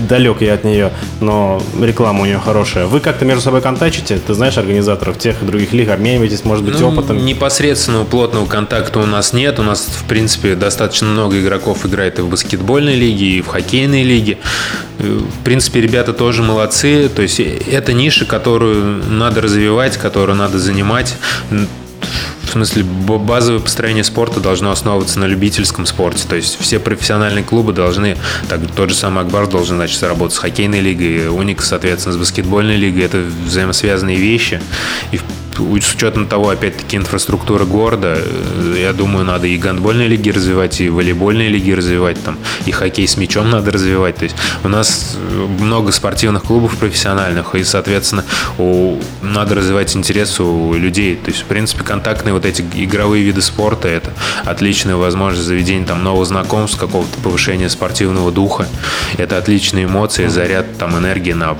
далек 0.08 0.42
я 0.42 0.54
от 0.54 0.64
нее, 0.64 0.90
но 1.20 1.62
реклама 1.80 2.22
у 2.22 2.24
нее 2.24 2.40
хорошая. 2.44 2.86
Вы 2.86 2.98
как-то 2.98 3.24
между 3.24 3.42
собой 3.42 3.60
контачите? 3.60 4.18
Ты 4.18 4.34
знаешь 4.34 4.58
организаторов 4.58 5.18
тех 5.18 5.40
и 5.40 5.46
других 5.46 5.72
лиг, 5.72 5.88
обмениваетесь, 5.88 6.44
может 6.44 6.64
быть, 6.64 6.78
ну, 6.80 6.88
опытом? 6.88 7.24
Непосредственного 7.24 8.04
плотного 8.04 8.46
контакта 8.46 8.98
у 8.98 9.06
нас 9.06 9.32
нет. 9.32 9.60
У 9.60 9.62
нас, 9.62 9.86
в 9.86 10.04
принципе, 10.08 10.56
достаточно 10.56 11.06
много 11.06 11.40
игроков 11.40 11.86
играет 11.86 12.18
и 12.18 12.22
в 12.22 12.28
баскетбольной 12.28 12.96
лиге, 12.96 13.26
и 13.26 13.40
в 13.40 13.46
хоккейной 13.46 14.02
лиге. 14.02 14.38
В 14.98 15.44
принципе, 15.44 15.80
ребята 15.80 16.12
тоже 16.12 16.42
молодцы. 16.42 17.08
То 17.08 17.22
есть 17.22 17.38
это 17.38 17.92
ниша, 17.92 18.24
которую 18.24 19.04
надо 19.10 19.42
развивать, 19.42 19.96
которую 19.96 20.36
надо 20.36 20.55
занимать. 20.58 21.14
В 21.50 22.50
смысле, 22.50 22.84
базовое 22.84 23.60
построение 23.60 24.04
спорта 24.04 24.40
должно 24.40 24.70
основываться 24.70 25.18
на 25.18 25.24
любительском 25.24 25.84
спорте. 25.84 26.24
То 26.28 26.36
есть 26.36 26.56
все 26.60 26.78
профессиональные 26.78 27.44
клубы 27.44 27.72
должны, 27.72 28.16
так, 28.48 28.60
тот 28.74 28.90
же 28.90 28.94
самый 28.94 29.24
Акбар 29.24 29.46
должен, 29.48 29.76
значит, 29.76 30.02
работать 30.02 30.34
с 30.36 30.38
хоккейной 30.38 30.80
лигой, 30.80 31.28
Уникс, 31.28 31.66
соответственно, 31.66 32.14
с 32.14 32.16
баскетбольной 32.16 32.76
лигой. 32.76 33.02
Это 33.02 33.24
взаимосвязанные 33.46 34.16
вещи. 34.16 34.60
И, 35.12 35.20
с 35.56 35.94
учетом 35.94 36.26
того, 36.26 36.50
опять-таки, 36.50 36.96
инфраструктуры 36.96 37.64
города, 37.64 38.16
э, 38.18 38.76
я 38.80 38.92
думаю, 38.92 39.24
надо 39.24 39.46
и 39.46 39.56
гандбольные 39.56 40.08
лиги 40.08 40.30
развивать, 40.30 40.80
и 40.80 40.88
волейбольные 40.88 41.48
лиги 41.48 41.72
развивать, 41.72 42.22
там, 42.22 42.38
и 42.66 42.72
хоккей 42.72 43.08
с 43.08 43.16
мячом 43.16 43.50
надо 43.50 43.70
развивать. 43.70 44.16
То 44.16 44.24
есть 44.24 44.36
у 44.64 44.68
нас 44.68 45.16
э, 45.16 45.46
много 45.60 45.92
спортивных 45.92 46.42
клубов 46.42 46.76
профессиональных, 46.76 47.54
и, 47.54 47.64
соответственно, 47.64 48.24
у, 48.58 48.98
надо 49.22 49.54
развивать 49.54 49.96
интерес 49.96 50.38
у 50.40 50.74
людей. 50.74 51.16
То 51.16 51.30
есть, 51.30 51.42
в 51.42 51.46
принципе, 51.46 51.84
контактные 51.84 52.32
вот 52.32 52.44
эти 52.44 52.64
игровые 52.74 53.24
виды 53.24 53.42
спорта– 53.42 53.88
это 53.88 54.12
отличная 54.44 54.96
возможность 54.96 55.46
заведения 55.46 55.86
там 55.86 56.02
новых 56.02 56.26
знакомств, 56.26 56.78
какого-то 56.78 57.18
повышения 57.22 57.68
спортивного 57.68 58.30
духа. 58.30 58.68
Это 59.16 59.38
отличные 59.38 59.86
эмоции, 59.86 60.26
заряд 60.26 60.78
там 60.78 60.98
энергии 60.98 61.32
на 61.32 61.56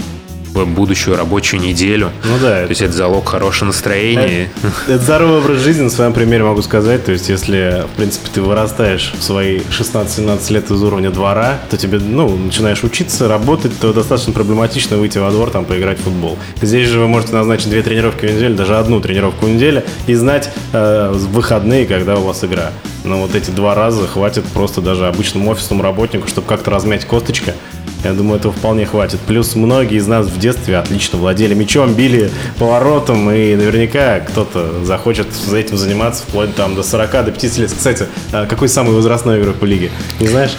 будущую 0.65 1.17
рабочую 1.17 1.61
неделю. 1.61 2.11
Ну 2.25 2.39
да. 2.41 2.63
То 2.63 2.71
есть 2.71 2.83
это 2.83 2.93
залог 2.93 3.29
хорошего 3.29 3.67
настроения. 3.67 4.49
Это, 4.63 4.93
это 4.95 5.03
здоровый 5.03 5.39
образ 5.39 5.59
жизни, 5.59 5.83
на 5.83 5.91
своем 5.91 6.13
примере 6.13 6.45
могу 6.45 6.63
сказать. 6.63 7.05
То 7.05 7.13
есть 7.13 7.29
если, 7.29 7.85
в 7.93 7.97
принципе, 7.97 8.29
ты 8.33 8.43
вырастаешь 8.43 9.13
в 9.19 9.23
свои 9.23 9.59
16-17 9.59 10.53
лет 10.53 10.71
из 10.71 10.83
уровня 10.83 11.11
двора, 11.11 11.59
то 11.71 11.77
тебе, 11.77 11.99
ну, 11.99 12.35
начинаешь 12.37 12.85
учиться, 12.85 13.29
работать, 13.29 13.79
то 13.79 13.93
достаточно 13.93 14.33
проблематично 14.33 14.97
выйти 14.97 15.19
во 15.19 15.31
двор, 15.31 15.51
там, 15.51 15.65
поиграть 15.65 15.99
в 15.99 16.05
футбол. 16.05 16.39
Здесь 16.63 16.89
же 16.89 17.01
вы 17.01 17.09
можете 17.09 17.35
назначить 17.35 17.71
две 17.71 17.83
тренировки 17.83 18.27
в 18.27 18.33
неделю, 18.33 18.55
даже 18.55 18.77
одну 18.77 19.01
тренировку 19.01 19.47
в 19.47 19.49
неделю, 19.49 19.83
и 20.07 20.15
знать 20.15 20.51
э, 20.73 21.13
выходные, 21.13 21.87
когда 21.87 22.17
у 22.17 22.23
вас 22.23 22.45
игра. 22.45 22.73
Но 23.05 23.21
вот 23.21 23.35
эти 23.35 23.51
два 23.51 23.75
раза 23.75 24.07
хватит 24.07 24.45
просто 24.47 24.81
даже 24.81 25.07
обычному 25.07 25.51
офисному 25.53 25.83
работнику, 25.83 26.27
чтобы 26.29 26.47
как-то 26.49 26.71
размять 26.71 27.05
косточка 27.05 27.55
я 28.05 28.13
думаю, 28.13 28.39
этого 28.39 28.53
вполне 28.53 28.87
хватит. 28.87 29.21
Плюс 29.21 29.55
многие 29.55 29.97
из 29.97 30.07
нас 30.07 30.27
в 30.27 30.39
детстве 30.39 30.77
отлично 30.77 31.19
владели 31.19 31.55
мячом, 31.55 31.95
били 31.95 32.31
поворотом, 32.59 33.31
и 33.31 33.55
наверняка 33.55 34.21
кто-то 34.21 34.85
захочет 34.85 35.33
за 35.33 35.57
этим 35.57 35.77
заниматься 35.77 36.23
вплоть 36.23 36.55
там, 36.55 36.75
до 36.75 36.83
40, 36.83 37.11
до 37.25 37.33
50 37.33 37.59
лет. 37.59 37.73
Кстати, 37.73 38.07
а 38.33 38.47
какой 38.47 38.69
самый 38.69 38.95
возрастной 38.95 39.41
игрок 39.41 39.57
по 39.57 39.65
лиге? 39.65 39.91
Не 40.21 40.29
знаешь? 40.29 40.53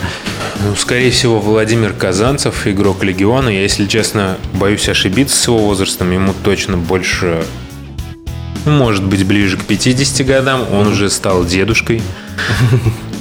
Ну, 0.64 0.76
скорее 0.76 1.12
всего, 1.12 1.40
Владимир 1.40 1.94
Казанцев, 1.94 2.66
игрок 2.66 3.04
Легиона. 3.04 3.50
Я, 3.50 3.62
если 3.62 3.86
честно, 3.86 4.38
боюсь 4.54 4.90
ошибиться 4.90 5.38
с 5.38 5.48
его 5.48 5.60
возрастом. 5.60 6.12
Ему 6.12 6.34
точно 6.44 6.78
больше, 6.78 7.44
может 8.66 9.04
быть, 9.04 9.24
ближе 9.26 9.58
к 9.58 9.66
50 9.66 10.26
годам. 10.26 10.66
Он 10.72 10.88
уже 10.88 11.10
стал 11.10 11.46
дедушкой. 11.46 12.02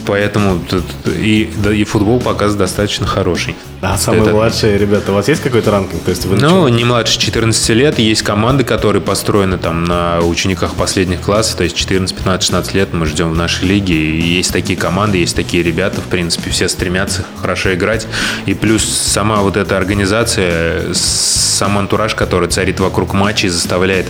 Поэтому 0.06 0.60
и, 1.04 1.50
и 1.72 1.84
футбол 1.84 2.20
показывает 2.20 2.58
достаточно 2.58 3.06
хороший. 3.06 3.54
А 3.82 3.98
самые 3.98 4.22
это... 4.22 4.32
младшие 4.32 4.78
ребята, 4.78 5.12
у 5.12 5.14
вас 5.14 5.28
есть 5.28 5.42
какой-то 5.42 5.70
ранкинг? 5.70 6.02
То 6.02 6.10
есть 6.10 6.24
вы 6.24 6.36
ну, 6.36 6.66
не 6.68 6.84
младше 6.84 7.18
14 7.18 7.68
лет. 7.70 7.98
Есть 7.98 8.22
команды, 8.22 8.64
которые 8.64 9.02
построены 9.02 9.58
там 9.58 9.84
на 9.84 10.20
учениках 10.20 10.74
последних 10.74 11.20
классов, 11.20 11.56
то 11.56 11.64
есть 11.64 11.76
14, 11.76 12.16
15, 12.16 12.42
16 12.42 12.74
лет 12.74 12.92
мы 12.92 13.06
ждем 13.06 13.30
в 13.30 13.36
нашей 13.36 13.66
лиге. 13.66 13.94
И 13.94 14.20
есть 14.20 14.52
такие 14.52 14.78
команды, 14.78 15.18
есть 15.18 15.36
такие 15.36 15.62
ребята, 15.62 16.00
в 16.00 16.04
принципе, 16.04 16.50
все 16.50 16.68
стремятся 16.68 17.24
хорошо 17.40 17.74
играть. 17.74 18.06
И 18.46 18.54
плюс 18.54 18.84
сама 18.84 19.36
вот 19.36 19.56
эта 19.56 19.76
организация, 19.76 20.94
сам 20.94 21.78
антураж, 21.78 22.14
который 22.14 22.48
царит 22.48 22.80
вокруг 22.80 23.12
матчей, 23.12 23.48
заставляет 23.48 24.06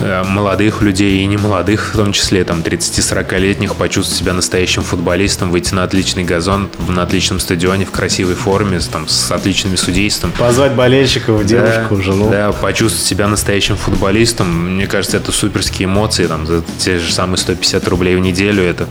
э, 0.00 0.22
молодых 0.24 0.82
людей 0.82 1.22
и 1.22 1.26
не 1.26 1.36
молодых, 1.36 1.94
в 1.94 1.96
том 1.96 2.12
числе 2.12 2.44
там 2.44 2.60
30-40-летних, 2.60 3.74
почувствовать 3.74 4.18
себя 4.18 4.32
настоящим 4.32 4.82
футболистом, 4.82 5.11
выйти 5.50 5.74
на 5.74 5.84
отличный 5.84 6.24
газон, 6.24 6.68
на 6.88 7.02
отличном 7.02 7.40
стадионе, 7.40 7.84
в 7.84 7.90
красивой 7.90 8.34
форме, 8.34 8.80
там, 8.80 9.08
с 9.08 9.30
отличными 9.30 9.76
судейством. 9.76 10.32
Позвать 10.32 10.72
болельщиков, 10.72 11.44
девушку, 11.44 11.96
да, 11.96 12.02
жену. 12.02 12.30
Да, 12.30 12.52
почувствовать 12.52 13.06
себя 13.06 13.28
настоящим 13.28 13.76
футболистом. 13.76 14.74
Мне 14.76 14.86
кажется, 14.86 15.16
это 15.16 15.32
суперские 15.32 15.86
эмоции. 15.86 16.26
Там, 16.26 16.46
за 16.46 16.62
те 16.78 16.98
же 16.98 17.12
самые 17.12 17.36
150 17.36 17.86
рублей 17.88 18.16
в 18.16 18.20
неделю. 18.20 18.62
Это, 18.62 18.88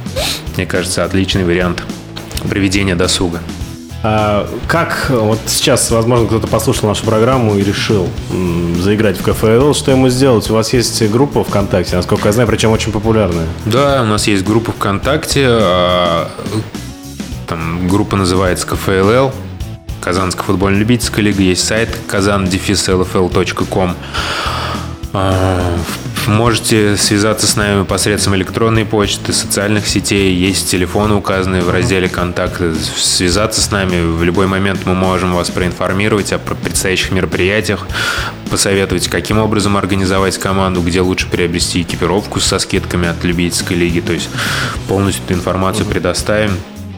мне 0.55 0.65
кажется, 0.65 1.03
отличный 1.03 1.43
вариант 1.43 1.83
проведения 2.49 2.95
досуга. 2.95 3.41
А 4.03 4.49
как 4.67 5.09
вот 5.11 5.39
сейчас, 5.45 5.91
возможно, 5.91 6.25
кто-то 6.25 6.47
послушал 6.47 6.89
нашу 6.89 7.05
программу 7.05 7.55
и 7.57 7.63
решил 7.63 8.09
м, 8.31 8.81
заиграть 8.81 9.17
в 9.19 9.23
КФЛ, 9.23 9.73
что 9.73 9.91
ему 9.91 10.09
сделать? 10.09 10.49
У 10.49 10.55
вас 10.55 10.73
есть 10.73 11.07
группа 11.11 11.43
ВКонтакте, 11.43 11.95
насколько 11.97 12.27
я 12.27 12.31
знаю, 12.31 12.47
причем 12.47 12.71
очень 12.71 12.91
популярная. 12.91 13.45
Да, 13.65 14.01
у 14.01 14.05
нас 14.05 14.25
есть 14.27 14.43
группа 14.43 14.71
ВКонтакте. 14.71 15.45
А, 15.47 16.29
там 17.47 17.87
группа 17.87 18.15
называется 18.15 18.65
КФЛЛ. 18.67 19.31
Казанская 19.99 20.45
футбольно-любительская 20.45 21.23
лига, 21.23 21.43
есть 21.43 21.63
сайт 21.63 21.89
kazan-lfl.com. 22.07 23.93
А, 25.13 25.75
можете 26.31 26.97
связаться 26.97 27.45
с 27.45 27.55
нами 27.55 27.83
посредством 27.83 28.35
электронной 28.35 28.85
почты, 28.85 29.33
социальных 29.33 29.87
сетей, 29.87 30.33
есть 30.33 30.69
телефоны 30.69 31.15
указанные 31.15 31.61
в 31.61 31.69
разделе 31.69 32.09
«Контакты». 32.09 32.73
Связаться 32.75 33.61
с 33.61 33.71
нами 33.71 34.01
в 34.01 34.23
любой 34.23 34.47
момент 34.47 34.81
мы 34.85 34.93
можем 34.93 35.33
вас 35.33 35.49
проинформировать 35.51 36.33
о 36.33 36.39
предстоящих 36.39 37.11
мероприятиях, 37.11 37.87
посоветовать, 38.49 39.07
каким 39.07 39.37
образом 39.37 39.77
организовать 39.77 40.37
команду, 40.37 40.81
где 40.81 41.01
лучше 41.01 41.29
приобрести 41.29 41.81
экипировку 41.81 42.39
со 42.39 42.59
скидками 42.59 43.07
от 43.07 43.23
любительской 43.23 43.77
лиги. 43.77 43.99
То 43.99 44.13
есть 44.13 44.29
полностью 44.87 45.23
эту 45.25 45.33
информацию 45.35 45.85
предоставим. 45.85 46.51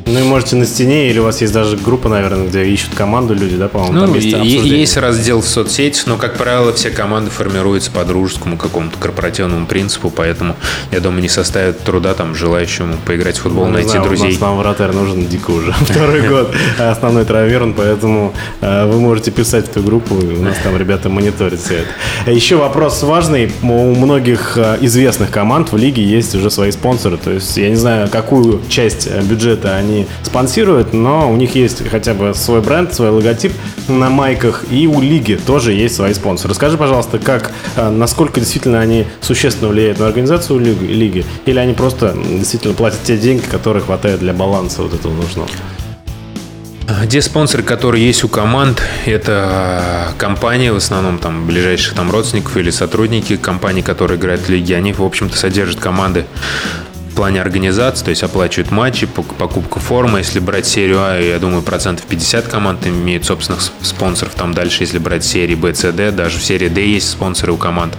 Ну 0.05 0.19
и 0.19 0.23
можете 0.23 0.55
на 0.57 0.65
стене, 0.65 1.09
или 1.09 1.19
у 1.19 1.23
вас 1.23 1.41
есть 1.41 1.53
даже 1.53 1.77
группа, 1.77 2.09
наверное, 2.09 2.47
где 2.47 2.65
ищут 2.65 2.93
команду 2.93 3.33
люди, 3.33 3.55
да, 3.55 3.69
по-моему? 3.69 3.93
Ну, 3.93 4.05
там 4.07 4.13
есть, 4.15 4.27
есть, 4.27 4.65
есть 4.65 4.97
раздел 4.97 5.41
в 5.41 5.47
соцсетях, 5.47 5.83
но, 6.07 6.17
как 6.17 6.37
правило, 6.37 6.73
все 6.73 6.89
команды 6.89 7.29
формируются 7.29 7.91
по 7.91 8.03
дружескому 8.03 8.57
какому-то 8.57 8.97
корпоративному 8.97 9.65
принципу, 9.65 10.09
поэтому, 10.09 10.55
я 10.91 10.99
думаю, 10.99 11.21
не 11.21 11.29
составит 11.29 11.79
труда 11.81 12.13
там 12.13 12.35
желающему 12.35 12.95
поиграть 13.05 13.37
в 13.37 13.41
футбол, 13.41 13.65
ну, 13.65 13.73
найти 13.73 13.91
знаю, 13.91 14.05
друзей. 14.05 14.27
У 14.27 14.31
нас 14.31 14.41
нам 14.41 14.57
вратарь 14.57 14.91
нужен 14.91 15.25
дико 15.27 15.51
уже 15.51 15.71
второй 15.81 16.27
год, 16.27 16.53
основной 16.79 17.25
травмирован, 17.25 17.73
поэтому 17.73 18.33
э, 18.61 18.85
вы 18.85 18.99
можете 18.99 19.31
писать 19.31 19.69
эту 19.69 19.81
группу, 19.83 20.15
у 20.15 20.41
нас 20.41 20.57
там 20.63 20.77
ребята 20.77 21.09
мониторят 21.09 21.59
все 21.59 21.79
это. 21.79 22.31
Еще 22.31 22.55
вопрос 22.55 23.03
важный. 23.03 23.51
У 23.61 23.95
многих 23.95 24.57
э, 24.57 24.77
известных 24.81 25.31
команд 25.31 25.71
в 25.71 25.77
лиге 25.77 26.03
есть 26.03 26.35
уже 26.35 26.49
свои 26.49 26.71
спонсоры, 26.71 27.17
то 27.17 27.31
есть 27.31 27.55
я 27.57 27.69
не 27.69 27.75
знаю, 27.75 28.09
какую 28.09 28.61
часть 28.69 29.07
э, 29.07 29.21
бюджета 29.21 29.75
они 29.75 29.92
спонсируют, 30.23 30.93
но 30.93 31.31
у 31.31 31.35
них 31.35 31.55
есть 31.55 31.87
хотя 31.89 32.13
бы 32.13 32.33
свой 32.33 32.61
бренд, 32.61 32.93
свой 32.93 33.09
логотип 33.09 33.53
на 33.87 34.09
майках, 34.09 34.65
и 34.71 34.87
у 34.87 35.01
лиги 35.01 35.35
тоже 35.35 35.73
есть 35.73 35.95
свои 35.95 36.13
спонсоры. 36.13 36.51
Расскажи, 36.51 36.77
пожалуйста, 36.77 37.19
как, 37.19 37.51
насколько 37.75 38.39
действительно 38.39 38.79
они 38.79 39.05
существенно 39.21 39.69
влияют 39.69 39.99
на 39.99 40.07
организацию 40.07 40.59
лиги, 40.59 41.25
или 41.45 41.59
они 41.59 41.73
просто 41.73 42.15
действительно 42.15 42.73
платят 42.73 43.03
те 43.03 43.17
деньги, 43.17 43.43
которые 43.45 43.83
хватает 43.83 44.19
для 44.19 44.33
баланса 44.33 44.81
вот 44.81 44.93
этого 44.93 45.13
нужного? 45.13 45.47
Те 47.09 47.21
спонсоры, 47.21 47.63
которые 47.63 48.05
есть 48.05 48.23
у 48.25 48.27
команд, 48.27 48.81
это 49.05 50.13
компании, 50.17 50.69
в 50.69 50.75
основном 50.75 51.17
там 51.17 51.47
ближайших 51.47 51.93
там 51.93 52.11
родственников 52.11 52.57
или 52.57 52.71
сотрудники 52.71 53.37
компаний, 53.37 53.81
которые 53.81 54.19
играют 54.19 54.41
в 54.41 54.49
лиге, 54.49 54.75
они, 54.75 54.91
в 54.91 55.01
общем-то, 55.01 55.37
содержат 55.37 55.79
команды 55.79 56.25
в 57.13 57.15
плане 57.15 57.41
организации, 57.41 58.05
то 58.05 58.09
есть 58.09 58.23
оплачивают 58.23 58.71
матчи, 58.71 59.05
покупка 59.05 59.79
формы. 59.79 60.17
Если 60.17 60.39
брать 60.39 60.65
серию 60.65 60.97
А, 60.99 61.19
я 61.19 61.37
думаю, 61.37 61.61
процентов 61.61 62.07
50 62.07 62.47
команд 62.47 62.87
имеют 62.87 63.23
собственных 63.23 63.61
спонсоров. 63.83 64.33
Там 64.33 64.55
дальше, 64.55 64.81
если 64.81 64.97
брать 64.97 65.23
серии 65.23 65.53
Б, 65.53 65.75
С, 65.75 65.91
Д, 65.91 66.11
даже 66.11 66.39
в 66.39 66.43
серии 66.43 66.69
Д 66.69 66.83
есть 66.83 67.11
спонсоры 67.11 67.51
у 67.51 67.57
команд. 67.57 67.93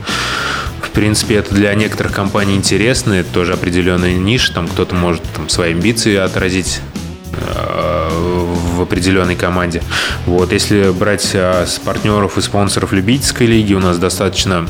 В 0.83 0.91
принципе, 0.91 1.37
это 1.37 1.55
для 1.55 1.73
некоторых 1.75 2.13
компаний 2.13 2.57
интересно, 2.57 3.13
это 3.13 3.33
тоже 3.33 3.53
определенная 3.53 4.15
ниша, 4.15 4.53
там 4.53 4.67
кто-то 4.67 4.97
может 4.97 5.23
там, 5.33 5.49
свои 5.49 5.71
амбиции 5.71 6.17
отразить 6.17 6.81
э, 7.35 8.09
в 8.75 8.83
определенной 8.83 9.37
команде. 9.37 9.81
Вот, 10.27 10.53
если 10.53 10.91
брать 10.91 11.31
э, 11.35 11.67
с 11.67 11.79
партнеров 11.79 12.37
и 12.37 12.41
спонсоров 12.41 12.93
любительской 12.93 13.47
лиги, 13.47 13.75
у 13.75 13.81
нас 13.81 13.97
достаточно 13.99 14.67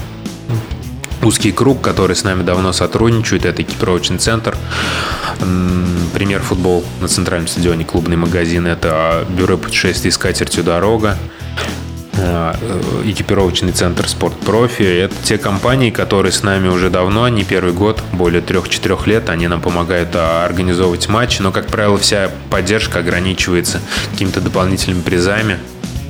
узкий 1.25 1.53
круг, 1.53 1.81
который 1.81 2.17
с 2.17 2.25
нами 2.25 2.43
давно 2.43 2.73
сотрудничает. 2.73 3.45
Это 3.45 3.63
экипировочный 3.63 4.19
центр. 4.19 4.57
Пример 6.13 6.43
футбол 6.43 6.85
на 7.01 7.09
центральном 7.09 7.49
стадионе, 7.49 7.85
клубный 7.85 8.17
магазин. 8.17 8.67
Это 8.67 9.27
бюро 9.29 9.57
путешествий 9.57 10.11
с 10.11 10.19
катертью 10.19 10.65
«Дорога». 10.65 11.19
Э, 12.17 12.55
экипировочный 13.05 13.73
центр 13.73 14.09
«Спорт 14.09 14.39
Профи». 14.41 14.83
Это 14.83 15.15
те 15.23 15.37
компании, 15.37 15.91
которые 15.91 16.31
с 16.31 16.43
нами 16.43 16.69
уже 16.69 16.89
давно, 16.89 17.29
не 17.29 17.45
первый 17.45 17.73
год, 17.73 18.01
более 18.13 18.41
трех-четырех 18.41 19.07
лет. 19.07 19.29
Они 19.29 19.49
нам 19.49 19.61
помогают 19.61 20.11
а, 20.15 20.45
организовывать 20.45 21.09
матчи, 21.09 21.43
но, 21.43 21.51
как 21.51 21.67
правило, 21.67 21.99
вся 21.99 22.31
поддержка 22.51 23.01
ограничивается 23.01 23.81
какими-то 24.13 24.41
дополнительными 24.41 25.03
призами, 25.03 25.59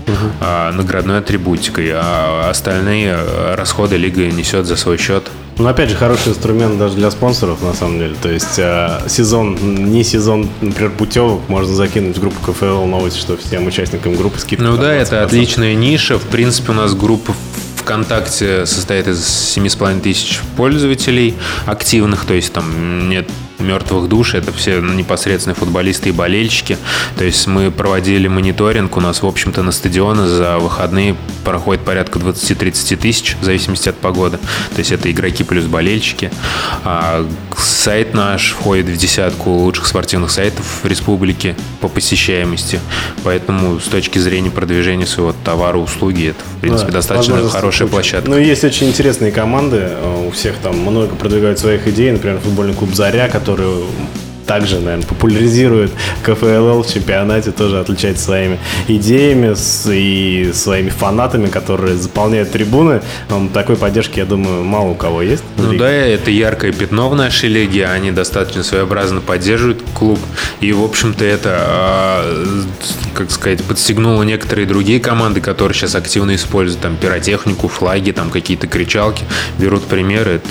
угу. 0.07 0.45
наградной 0.73 1.19
атрибутикой, 1.19 1.91
а 1.95 2.49
остальные 2.51 3.17
э, 3.19 3.55
расходы 3.55 3.97
лига 3.97 4.27
несет 4.27 4.67
за 4.67 4.77
свой 4.77 4.99
счет. 4.99 5.31
Ну, 5.57 5.69
опять 5.69 5.89
же, 5.89 5.97
хороший 5.97 6.31
инструмент 6.31 6.79
даже 6.79 6.97
для 6.97 7.11
спонсоров, 7.11 7.63
на 7.63 7.75
самом 7.75 7.99
деле. 7.99 8.17
То 8.21 8.29
есть 8.29 8.59
э, 8.59 9.01
сезон, 9.09 9.57
не 9.93 10.03
сезон, 10.03 10.49
например, 10.61 10.91
путевок, 10.91 11.49
можно 11.49 11.75
закинуть 11.75 12.17
в 12.17 12.21
группу 12.21 12.53
КФЛ 12.53 12.87
новость, 12.87 13.17
что 13.17 13.37
всем 13.37 13.67
участникам 13.67 14.17
группы 14.17 14.39
скидка. 14.39 14.65
Ну 14.65 14.77
да, 14.77 14.93
это 14.93 15.23
отличная 15.23 15.75
ниша. 15.75 16.19
В 16.19 16.25
принципе, 16.25 16.73
у 16.73 16.75
нас 16.75 16.95
группа 16.95 17.35
ВКонтакте 17.77 18.67
состоит 18.67 19.07
из 19.07 19.21
7,5 19.21 20.01
тысяч 20.01 20.41
пользователей 20.57 21.35
активных, 21.67 22.25
то 22.25 22.35
есть 22.35 22.53
там 22.53 23.09
нет 23.09 23.29
мертвых 23.59 24.09
душ, 24.09 24.35
это 24.35 24.53
все 24.53 24.81
непосредственно 24.81 25.55
футболисты 25.55 26.09
и 26.11 26.13
болельщики. 26.13 26.77
То 27.17 27.25
есть 27.25 27.47
мы 27.47 27.71
проводили 27.71 28.29
мониторинг, 28.29 28.97
у 28.97 29.01
нас, 29.01 29.23
в 29.23 29.27
общем-то, 29.27 29.63
на 29.63 29.73
стадионы 29.73 30.27
за 30.27 30.59
выходные 30.59 31.17
проходит 31.45 31.85
порядка 31.85 32.19
20-30 32.19 32.97
тысяч, 32.97 33.37
в 33.41 33.45
зависимости 33.45 33.89
от 33.89 33.97
погоды. 33.97 34.39
То 34.75 34.79
есть 34.79 34.93
это 34.93 35.11
игроки 35.11 35.45
плюс 35.45 35.67
болельщики. 35.67 36.31
А 36.85 37.27
сайт 37.57 38.15
наш 38.15 38.53
входит 38.53 38.87
в 38.87 38.97
десятку 38.97 39.51
лучших 39.51 39.87
спортивных 39.87 40.31
сайтов 40.31 40.81
в 40.83 40.87
республике 40.87 41.55
по 41.81 41.89
посещаемости. 41.89 42.81
Поэтому 43.23 43.79
с 43.79 43.85
точки 43.85 44.19
зрения 44.19 44.51
продвижения 44.51 45.07
своего 45.07 45.35
товара, 45.45 45.77
услуги, 45.79 46.31
это, 46.31 46.45
в 46.57 46.61
принципе, 46.61 46.91
да, 46.91 46.99
достаточно 46.99 47.49
хорошая 47.49 47.89
площадка. 47.89 48.31
Ну, 48.31 48.39
есть 48.39 48.65
очень 48.65 48.89
интересные 48.89 49.33
команды. 49.33 49.91
У 50.27 50.31
всех 50.31 50.57
там 50.57 50.79
много 50.79 51.15
продвигают 51.15 51.59
своих 51.59 51.87
идей. 51.87 52.11
Например, 52.11 52.41
футбольный 52.41 52.75
клуб 52.75 52.95
«Заря», 52.95 53.29
который 53.29 53.44
также, 54.47 54.81
наверное, 54.81 55.07
популяризирует 55.07 55.91
КФЛЛ 56.23 56.83
в 56.83 56.93
чемпионате, 56.93 57.51
тоже 57.51 57.81
отличается 57.81 58.25
своими 58.25 58.59
идеями 58.89 59.55
и 59.91 60.53
своими 60.53 60.91
фанатами, 60.91 61.49
которые 61.49 61.97
заполняют 61.97 62.53
трибуны. 62.53 63.03
Такой 63.53 63.77
поддержки, 63.77 64.19
я 64.19 64.27
думаю, 64.27 64.65
мало 64.65 64.91
у 64.91 64.95
кого 64.95 65.23
есть. 65.23 65.43
Ну 65.57 65.77
да, 65.77 65.91
это 65.91 66.31
яркое 66.31 66.73
пятно 66.73 67.09
в 67.09 67.17
нашей 67.17 67.49
лиге, 67.49 67.87
они 67.87 68.11
достаточно 68.11 68.63
своеобразно 68.63 69.21
поддерживают 69.21 69.83
клуб, 69.95 70.19
и, 70.61 70.73
в 70.73 70.83
общем-то, 70.83 71.25
это, 71.25 71.57
а, 71.59 72.55
как 73.15 73.31
сказать, 73.31 73.63
подстегнуло 73.65 74.23
некоторые 74.23 74.67
другие 74.67 75.01
команды, 75.01 75.41
которые 75.41 75.75
сейчас 75.75 75.95
активно 75.95 76.35
используют 76.35 76.83
там 76.83 76.97
пиротехнику, 76.97 77.69
флаги, 77.69 78.13
там 78.13 78.31
какие-то 78.31 78.67
кричалки, 78.67 79.25
берут 79.59 79.85
примеры, 79.85 80.33
это 80.33 80.49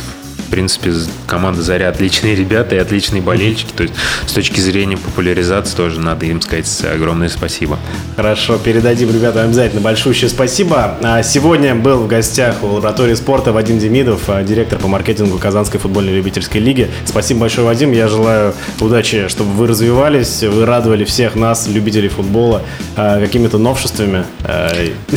принципе, 0.54 0.94
команда 1.26 1.64
«Заря» 1.64 1.90
отличные 1.90 2.36
ребята 2.36 2.76
и 2.76 2.78
отличные 2.78 3.24
болельщики. 3.24 3.72
То 3.76 3.82
есть 3.82 3.96
с 4.28 4.34
точки 4.34 4.60
зрения 4.60 4.98
популяризации 4.98 5.76
тоже 5.76 6.00
надо 6.00 6.28
им 6.28 6.42
сказать 6.42 6.70
огромное 6.94 7.28
спасибо. 7.30 7.80
Хорошо, 8.16 8.60
передадим 8.60 9.10
ребятам 9.10 9.46
обязательно 9.46 9.82
большущее 9.82 10.30
спасибо. 10.30 10.96
А 11.02 11.24
сегодня 11.24 11.74
был 11.74 12.02
в 12.02 12.08
гостях 12.08 12.62
у 12.62 12.68
лаборатории 12.68 13.16
спорта 13.16 13.52
Вадим 13.52 13.80
Демидов, 13.80 14.22
а, 14.28 14.44
директор 14.44 14.78
по 14.78 14.88
маркетингу 14.88 15.40
Казанской 15.40 15.80
футбольной 15.80 16.14
любительской 16.14 16.62
лиги. 16.62 16.88
Спасибо 17.06 17.40
большое, 17.40 17.66
Вадим. 17.66 17.92
Я 17.92 18.08
желаю 18.08 18.54
удачи, 18.80 19.30
чтобы 19.30 19.54
вы 19.54 19.66
развивались, 19.66 20.44
вы 20.44 20.68
радовали 20.68 21.04
всех 21.04 21.34
нас, 21.34 21.68
любителей 21.68 22.10
футбола, 22.10 22.62
а, 22.96 23.20
какими-то 23.20 23.58
новшествами 23.58 24.26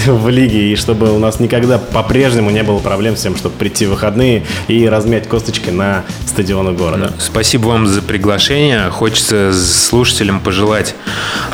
в 0.06 0.28
лиге, 0.30 0.72
и 0.72 0.76
чтобы 0.76 1.14
у 1.14 1.18
нас 1.18 1.40
никогда 1.40 1.76
по-прежнему 1.76 2.48
не 2.50 2.62
было 2.62 2.78
проблем 2.78 3.16
с 3.16 3.20
тем, 3.20 3.36
чтобы 3.36 3.54
прийти 3.56 3.84
в 3.84 3.90
выходные 3.90 4.44
и 4.68 4.88
размять 4.88 5.25
поставить 5.26 5.28
косточки 5.28 5.70
на 5.70 6.04
стадионы 6.26 6.72
города. 6.72 7.12
Спасибо 7.18 7.68
вам 7.68 7.86
за 7.86 8.02
приглашение. 8.02 8.90
Хочется 8.90 9.52
слушателям 9.52 10.40
пожелать 10.40 10.94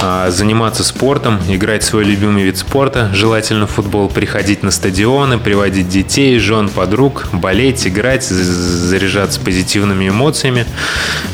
а, 0.00 0.30
заниматься 0.30 0.84
спортом, 0.84 1.38
играть 1.48 1.82
свой 1.82 2.04
любимый 2.04 2.44
вид 2.44 2.58
спорта, 2.58 3.10
желательно 3.12 3.66
футбол, 3.66 4.08
приходить 4.08 4.62
на 4.62 4.70
стадионы, 4.70 5.38
приводить 5.38 5.88
детей, 5.88 6.38
жен, 6.38 6.68
подруг, 6.68 7.26
болеть, 7.32 7.86
играть, 7.86 8.24
заряжаться 8.24 9.40
позитивными 9.40 10.08
эмоциями. 10.08 10.66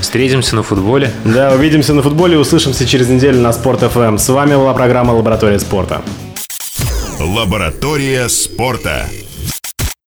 Встретимся 0.01 0.57
на 0.57 0.63
футболе. 0.63 1.13
Да, 1.25 1.53
увидимся 1.55 1.95
на 1.95 2.03
футболе, 2.03 2.39
услышимся 2.39 2.87
через 2.87 3.09
неделю 3.09 3.41
на 3.41 3.53
Спорт 3.53 3.83
FM. 3.83 4.19
С 4.19 4.29
вами 4.29 4.55
была 4.55 4.75
программа 4.75 5.13
«Лаборатория 5.13 5.59
спорта». 5.59 6.03
Лаборатория 7.21 8.29
спорта. 8.29 9.09